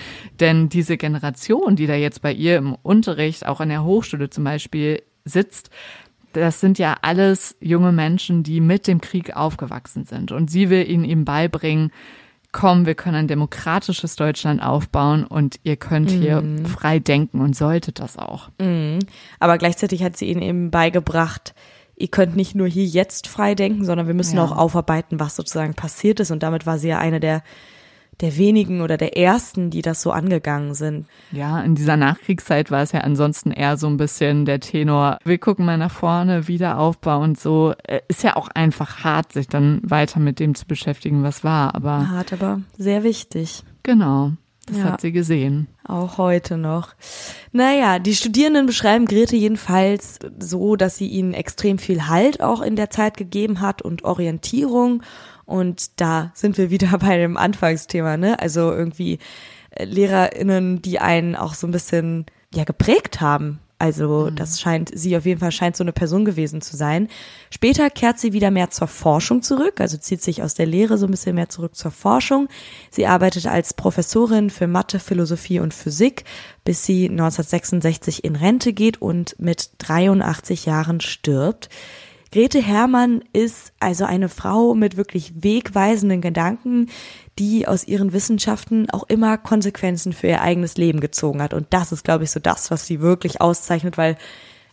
Denn 0.40 0.68
diese 0.68 0.96
Generation, 0.96 1.76
die 1.76 1.87
da 1.87 1.94
jetzt 1.94 2.22
bei 2.22 2.32
ihr 2.32 2.56
im 2.56 2.74
Unterricht, 3.12 3.46
auch 3.46 3.61
an 3.61 3.68
der 3.68 3.85
Hochschule 3.85 4.31
zum 4.31 4.44
Beispiel, 4.44 5.03
sitzt, 5.25 5.70
das 6.33 6.61
sind 6.61 6.79
ja 6.79 6.96
alles 7.03 7.57
junge 7.61 7.92
Menschen, 7.92 8.42
die 8.42 8.61
mit 8.61 8.87
dem 8.87 9.01
Krieg 9.01 9.37
aufgewachsen 9.37 10.05
sind. 10.05 10.33
Und 10.33 10.51
sie 10.51 10.70
will 10.70 10.88
ihnen 10.88 11.05
eben 11.05 11.27
beibringen, 11.27 11.92
komm, 12.53 12.87
wir 12.87 12.94
können 12.94 13.16
ein 13.16 13.29
demokratisches 13.29 14.16
Deutschland 14.16 14.62
aufbauen 14.62 15.25
und 15.25 15.61
ihr 15.62 15.77
könnt 15.77 16.11
hier 16.11 16.40
mm. 16.40 16.66
frei 16.66 16.98
denken 16.98 17.40
und 17.40 17.55
solltet 17.55 17.98
das 17.98 18.18
auch. 18.18 18.48
Mm. 18.59 18.98
Aber 19.40 19.59
gleichzeitig 19.59 20.03
hat 20.03 20.16
sie 20.16 20.27
ihnen 20.27 20.42
eben 20.42 20.70
beigebracht, 20.70 21.55
ihr 21.96 22.09
könnt 22.09 22.37
nicht 22.37 22.55
nur 22.55 22.66
hier 22.66 22.85
jetzt 22.85 23.27
frei 23.29 23.55
denken, 23.55 23.85
sondern 23.85 24.07
wir 24.07 24.14
müssen 24.14 24.37
ja. 24.37 24.44
auch 24.44 24.57
aufarbeiten, 24.57 25.20
was 25.20 25.37
sozusagen 25.37 25.75
passiert 25.75 26.20
ist. 26.20 26.31
Und 26.31 26.42
damit 26.42 26.66
war 26.66 26.79
sie 26.79 26.88
ja 26.88 26.98
eine 26.98 27.20
der 27.20 27.42
der 28.22 28.38
wenigen 28.38 28.80
oder 28.80 28.96
der 28.96 29.16
ersten, 29.16 29.70
die 29.70 29.82
das 29.82 30.00
so 30.00 30.12
angegangen 30.12 30.74
sind. 30.74 31.06
Ja, 31.32 31.61
in 31.61 31.74
dieser 31.74 31.96
Nachkriegszeit 31.96 32.70
war 32.70 32.82
es 32.82 32.92
ja 32.92 33.00
ansonsten 33.00 33.50
eher 33.50 33.76
so 33.76 33.88
ein 33.88 33.96
bisschen 33.96 34.44
der 34.44 34.61
Tenor, 34.61 35.18
wir 35.24 35.38
gucken 35.38 35.66
mal 35.66 35.76
nach 35.76 35.90
vorne, 35.90 36.48
Wiederaufbau 36.48 37.20
und 37.20 37.38
so. 37.38 37.74
Äh, 37.82 38.00
ist 38.08 38.22
ja 38.22 38.37
auch 38.37 38.48
einfach 38.48 39.04
hart, 39.04 39.32
sich 39.32 39.48
dann 39.48 39.80
weiter 39.82 40.20
mit 40.20 40.38
dem 40.38 40.54
zu 40.54 40.66
beschäftigen, 40.66 41.24
was 41.24 41.42
war, 41.42 41.74
aber. 41.74 42.08
Hart, 42.11 42.32
aber 42.32 42.61
sehr 42.78 43.02
wichtig. 43.02 43.64
Genau. 43.82 44.32
Das 44.66 44.78
ja, 44.78 44.85
hat 44.85 45.00
sie 45.00 45.11
gesehen. 45.11 45.66
Auch 45.85 46.18
heute 46.18 46.56
noch. 46.56 46.94
Naja, 47.50 47.98
die 47.98 48.14
Studierenden 48.14 48.66
beschreiben 48.66 49.06
Grete 49.06 49.35
jedenfalls 49.35 50.20
so, 50.38 50.76
dass 50.76 50.96
sie 50.96 51.08
ihnen 51.08 51.35
extrem 51.35 51.78
viel 51.78 52.06
Halt 52.06 52.40
auch 52.40 52.62
in 52.62 52.76
der 52.76 52.88
Zeit 52.88 53.16
gegeben 53.16 53.61
hat 53.61 53.82
und 53.82 54.04
Orientierung 54.04 55.02
und 55.53 56.01
da 56.01 56.33
sind 56.35 56.57
wir 56.57 56.71
wieder 56.71 56.97
bei 56.99 57.19
dem 57.19 57.37
Anfangsthema, 57.37 58.17
ne? 58.17 58.38
Also 58.38 58.73
irgendwie 58.73 59.19
äh, 59.71 59.85
LehrerInnen, 59.85 60.83
die 60.83 60.99
einen 60.99 61.37
auch 61.37 61.55
so 61.55 61.67
ein 61.67 61.73
bisschen 61.73 62.27
ja 62.55 62.65
geprägt 62.65 63.21
haben. 63.21 63.61
Also 63.79 64.29
mhm. 64.31 64.37
das 64.37 64.61
scheint, 64.61 64.91
sie 64.95 65.17
auf 65.17 65.27
jeden 65.27 65.41
Fall 65.41 65.51
scheint 65.51 65.77
so 65.77 65.83
eine 65.83 65.93
Person 65.93 66.25
gewesen 66.25 66.62
zu 66.62 66.77
sein. 66.77 67.09
Später 67.51 67.91
kehrt 67.91 68.19
sie 68.19 68.33
wieder 68.33 68.51
mehr 68.51 68.71
zur 68.71 68.87
Forschung 68.87 69.43
zurück, 69.43 69.81
also 69.81 69.97
zieht 69.97 70.23
sich 70.23 70.43
aus 70.43 70.55
der 70.55 70.67
Lehre 70.67 70.99
so 70.99 71.07
ein 71.07 71.11
bisschen 71.11 71.35
mehr 71.35 71.49
zurück 71.49 71.75
zur 71.75 71.91
Forschung. 71.91 72.49
Sie 72.91 73.07
arbeitet 73.07 73.47
als 73.47 73.75
Professorin 73.75 74.51
für 74.51 74.69
Mathe, 74.69 75.01
Philosophie 75.01 75.59
und 75.59 75.75
Physik, 75.75 76.25
bis 76.65 76.87
sie 76.87 77.11
1966 77.11 78.25
in 78.25 78.37
Rente 78.37 78.73
geht 78.73 79.03
und 79.03 79.35
mit 79.38 79.71
83 79.79 80.65
Jahren 80.65 81.01
stirbt. 81.01 81.69
Grete 82.33 82.62
Hermann 82.62 83.23
ist 83.35 83.75
also 83.79 84.07
eine 84.07 84.31
Frau 84.31 84.75
mit 84.75 84.97
wirklich 84.97 85.35
wegweisenden 85.37 86.23
Gedanken, 86.23 86.88
die 87.38 87.68
aus 87.68 87.87
ihren 87.87 88.14
Wissenschaften 88.14 88.88
auch 88.88 89.05
immer 89.05 89.37
Konsequenzen 89.37 90.14
für 90.14 90.29
ihr 90.29 90.40
eigenes 90.40 90.79
Leben 90.79 91.01
gezogen 91.01 91.42
hat. 91.42 91.53
Und 91.53 91.66
das 91.71 91.92
ist, 91.92 92.05
glaube 92.05 92.25
ich, 92.25 92.31
so 92.31 92.40
das, 92.40 92.71
was 92.71 92.87
sie 92.87 93.01
wirklich 93.03 93.42
auszeichnet, 93.42 93.99
weil 93.99 94.16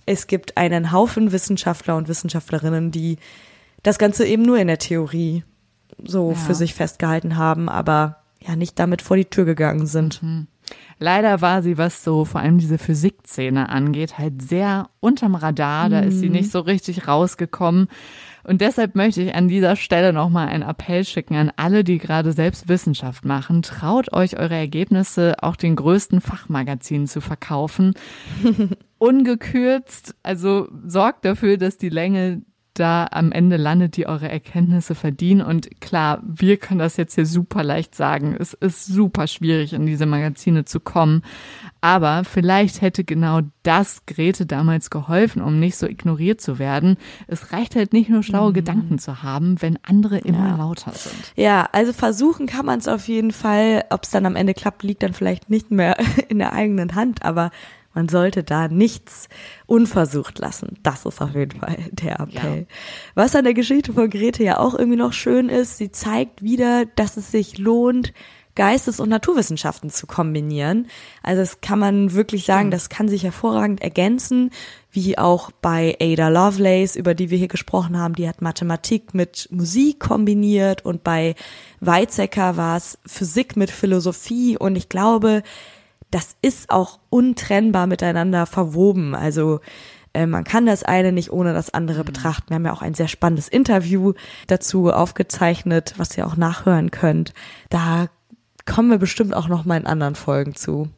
es 0.06 0.28
gibt 0.28 0.56
einen 0.56 0.93
Haufen 0.93 1.34
Wissenschaftler 1.34 1.98
und 1.98 2.08
Wissenschaftlerinnen, 2.08 2.91
die 2.91 3.17
das 3.84 4.00
Ganze 4.00 4.26
eben 4.26 4.43
nur 4.43 4.58
in 4.58 4.67
der 4.67 4.80
Theorie 4.80 5.43
so 6.02 6.32
ja. 6.32 6.36
für 6.36 6.56
sich 6.56 6.74
festgehalten 6.74 7.36
haben, 7.36 7.67
aber 7.67 8.24
ja 8.39 8.56
nicht 8.56 8.80
damit 8.80 9.02
vor 9.02 9.17
die 9.17 9.26
Tür 9.26 9.43
gegangen 9.43 9.86
sind. 9.86 10.24
Mhm. 10.24 10.48
Leider 10.99 11.41
war 11.41 11.62
sie, 11.62 11.77
was 11.77 12.03
so 12.03 12.25
vor 12.25 12.41
allem 12.41 12.57
diese 12.57 12.77
Physikszene 12.77 13.69
angeht, 13.69 14.17
halt 14.17 14.41
sehr 14.41 14.89
unterm 14.99 15.35
Radar. 15.35 15.89
Da 15.89 16.01
ist 16.01 16.19
sie 16.19 16.27
mhm. 16.27 16.33
nicht 16.33 16.51
so 16.51 16.59
richtig 16.59 17.07
rausgekommen. 17.07 17.88
Und 18.43 18.62
deshalb 18.62 18.95
möchte 18.95 19.21
ich 19.21 19.35
an 19.35 19.47
dieser 19.47 19.75
Stelle 19.75 20.12
nochmal 20.12 20.49
einen 20.49 20.63
Appell 20.63 21.05
schicken 21.05 21.35
an 21.35 21.51
alle, 21.55 21.83
die 21.83 21.99
gerade 21.99 22.31
selbst 22.33 22.67
Wissenschaft 22.67 23.23
machen. 23.23 23.62
Traut 23.62 24.12
euch 24.12 24.38
eure 24.38 24.55
Ergebnisse 24.55 25.35
auch 25.41 25.55
den 25.55 25.75
größten 25.75 26.19
Fachmagazinen 26.19 27.07
zu 27.07 27.21
verkaufen. 27.21 27.93
Ungekürzt, 28.97 30.15
also 30.23 30.67
sorgt 30.85 31.23
dafür, 31.23 31.57
dass 31.57 31.77
die 31.77 31.89
Länge 31.89 32.41
da 32.80 33.08
am 33.12 33.32
Ende 33.32 33.58
landet, 33.58 33.98
die 33.98 34.08
eure 34.08 34.30
Erkenntnisse 34.30 34.96
verdienen. 34.96 35.42
Und 35.42 35.82
klar, 35.82 36.22
wir 36.24 36.58
können 36.58 36.80
das 36.80 36.98
jetzt 36.98 37.15
hier 37.15 37.26
super 37.26 37.63
leicht 37.63 37.96
sagen. 37.96 38.36
Es 38.39 38.54
ist 38.54 38.86
super 38.86 39.28
schwierig, 39.28 39.74
in 39.74 39.86
diese 39.86 40.06
Magazine 40.06 40.65
zu 40.65 40.80
kommen. 40.80 41.24
Aber 41.82 42.24
vielleicht 42.24 42.82
hätte 42.82 43.04
genau 43.04 43.42
das 43.63 44.06
Grete 44.06 44.46
damals 44.46 44.89
geholfen, 44.89 45.42
um 45.42 45.60
nicht 45.60 45.78
so 45.78 45.88
ignoriert 45.88 46.42
zu 46.42 46.60
werden. 46.60 46.98
Es 47.28 47.54
reicht 47.54 47.76
halt 47.76 47.94
nicht 47.94 48.10
nur 48.10 48.24
schlaue 48.24 48.50
mhm. 48.50 48.56
Gedanken 48.56 49.00
zu 49.00 49.24
haben, 49.24 49.62
wenn 49.62 49.78
andere 49.84 50.20
immer 50.20 50.50
ja. 50.50 50.56
lauter 50.58 50.92
sind. 50.94 51.34
Ja, 51.36 51.70
also 51.72 51.94
versuchen 51.94 52.48
kann 52.48 52.65
man 52.65 52.80
es 52.80 52.88
auf 52.88 53.08
jeden 53.08 53.32
Fall. 53.32 53.86
Ob 53.89 54.04
es 54.04 54.10
dann 54.10 54.26
am 54.26 54.36
Ende 54.36 54.54
klappt, 54.54 54.84
liegt 54.84 55.04
dann 55.04 55.13
vielleicht 55.13 55.50
nicht 55.50 55.72
mehr 55.72 55.98
in 56.30 56.39
der 56.39 56.54
eigenen 56.54 56.96
Hand. 56.96 57.24
Aber 57.24 57.52
man 57.93 58.08
sollte 58.08 58.43
da 58.43 58.67
nichts 58.67 59.30
unversucht 59.65 60.39
lassen. 60.39 60.78
Das 60.84 61.06
ist 61.06 61.21
auf 61.21 61.34
jeden 61.34 61.60
Fall 61.60 61.78
der 61.91 62.19
Appell. 62.19 62.60
Ja. 62.62 62.75
Was 63.15 63.36
an 63.36 63.45
der 63.45 63.54
Geschichte 63.54 63.93
von 63.93 64.10
Grete 64.10 64.43
ja 64.43 64.60
auch 64.60 64.78
irgendwie 64.78 64.97
noch 64.97 65.13
schön 65.13 65.49
ist, 65.49 65.78
sie 65.78 65.91
zeigt 65.91 66.43
wieder, 66.43 66.86
dass 66.95 67.17
es 67.17 67.32
sich 67.32 67.58
lohnt, 67.58 68.13
Geistes- 68.56 68.99
und 68.99 69.08
Naturwissenschaften 69.08 69.89
zu 69.89 70.06
kombinieren. 70.06 70.88
Also 71.23 71.41
das 71.41 71.62
kann 71.62 71.80
man 71.80 72.13
wirklich 72.13 72.45
sagen, 72.45 72.71
das 72.71 72.89
kann 72.89 73.08
sich 73.08 73.23
hervorragend 73.23 73.82
ergänzen, 73.82 74.52
wie 74.91 75.17
auch 75.17 75.52
bei 75.62 75.95
Ada 76.02 76.28
Lovelace, 76.28 76.97
über 76.97 77.13
die 77.13 77.30
wir 77.30 77.38
hier 77.38 77.47
gesprochen 77.47 77.97
haben, 77.97 78.15
die 78.15 78.28
hat 78.28 78.41
Mathematik 78.41 79.13
mit 79.13 79.47
Musik 79.49 80.02
kombiniert 80.02 80.84
und 80.84 81.06
bei 81.06 81.36
Weizsäcker 81.80 82.58
war 82.58 82.75
es 82.75 82.97
Physik 83.06 83.56
mit 83.56 83.71
Philosophie 83.71 84.58
und 84.58 84.75
ich 84.75 84.89
glaube, 84.89 85.43
das 86.12 86.36
ist 86.41 86.69
auch 86.69 87.00
untrennbar 87.10 87.88
miteinander 87.88 88.45
verwoben. 88.45 89.15
Also 89.15 89.60
äh, 90.13 90.26
man 90.26 90.43
kann 90.43 90.65
das 90.65 90.84
eine 90.84 91.12
nicht 91.12 91.32
ohne 91.32 91.54
das 91.54 91.74
andere 91.74 92.02
mhm. 92.02 92.06
betrachten. 92.06 92.50
Wir 92.50 92.56
haben 92.56 92.65
ja 92.65 92.74
auch 92.74 92.82
ein 92.82 92.93
sehr 92.93 93.08
spannendes 93.08 93.48
Interview 93.48 94.13
dazu 94.48 94.91
aufgezeichnet, 94.91 95.93
was 95.98 96.17
ihr 96.17 96.26
auch 96.26 96.36
nachhören 96.36 96.91
könnt. 96.91 97.34
Da 97.69 98.08
kommen 98.65 98.89
wir 98.89 98.98
bestimmt 98.98 99.34
auch 99.34 99.48
noch 99.48 99.65
mal 99.65 99.78
in 99.78 99.88
anderen 99.88 100.15
Folgen 100.15 100.56
zu. 100.56 100.89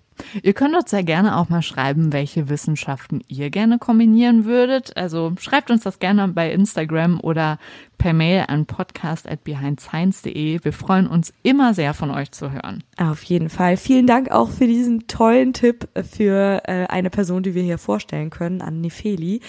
Ihr 0.42 0.54
könnt 0.54 0.76
uns 0.76 0.90
sehr 0.90 1.04
gerne 1.04 1.38
auch 1.38 1.50
mal 1.50 1.62
schreiben, 1.62 2.14
welche 2.14 2.50
Wissenschaften 2.50 3.22
ihr 3.28 3.50
gerne 3.50 3.80
kombinieren 3.80 4.46
würdet. 4.46 4.96
Also 4.98 5.34
schreibt 5.40 5.72
uns 5.72 5.84
das 5.84 6.00
gerne 6.00 6.28
bei 6.28 6.52
Instagram 6.52 7.20
oder 7.20 7.60
per 7.98 8.14
Mail 8.14 8.46
an 8.48 8.66
podcast@behindscience.de. 8.66 10.64
Wir 10.64 10.74
freuen 10.74 11.08
uns 11.08 11.34
immer 11.44 11.74
sehr 11.74 11.94
von 11.94 12.12
euch 12.12 12.32
zu 12.32 12.52
hören. 12.52 12.84
Auf 12.98 13.24
jeden 13.24 13.50
Fall. 13.50 13.78
Vielen 13.78 14.08
Dank 14.08 14.32
auch 14.32 14.50
für 14.50 14.68
diesen 14.68 15.08
tollen 15.08 15.54
Tipp 15.54 15.88
für 16.12 16.62
äh, 16.66 16.88
eine 16.88 17.10
Person, 17.10 17.44
die 17.44 17.54
wir 17.56 17.64
hier 17.64 17.78
vorstellen 17.78 18.30
können, 18.30 18.62
an 18.62 18.82
Nefeli. 18.82 19.42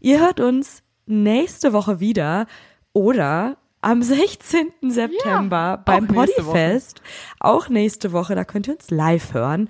Ihr 0.00 0.20
hört 0.20 0.40
uns 0.40 0.82
nächste 1.06 1.72
Woche 1.72 2.00
wieder 2.00 2.46
oder 2.92 3.56
am 3.80 4.02
16. 4.02 4.72
September 4.82 5.56
ja, 5.56 5.76
beim 5.76 6.06
Bodyfest. 6.06 7.00
Auch 7.38 7.68
nächste 7.68 8.12
Woche, 8.12 8.34
da 8.34 8.44
könnt 8.44 8.68
ihr 8.68 8.74
uns 8.74 8.90
live 8.90 9.34
hören. 9.34 9.68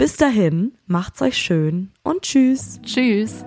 Bis 0.00 0.16
dahin, 0.16 0.72
macht's 0.86 1.20
euch 1.20 1.36
schön 1.36 1.90
und 2.02 2.22
tschüss. 2.22 2.80
Tschüss. 2.82 3.44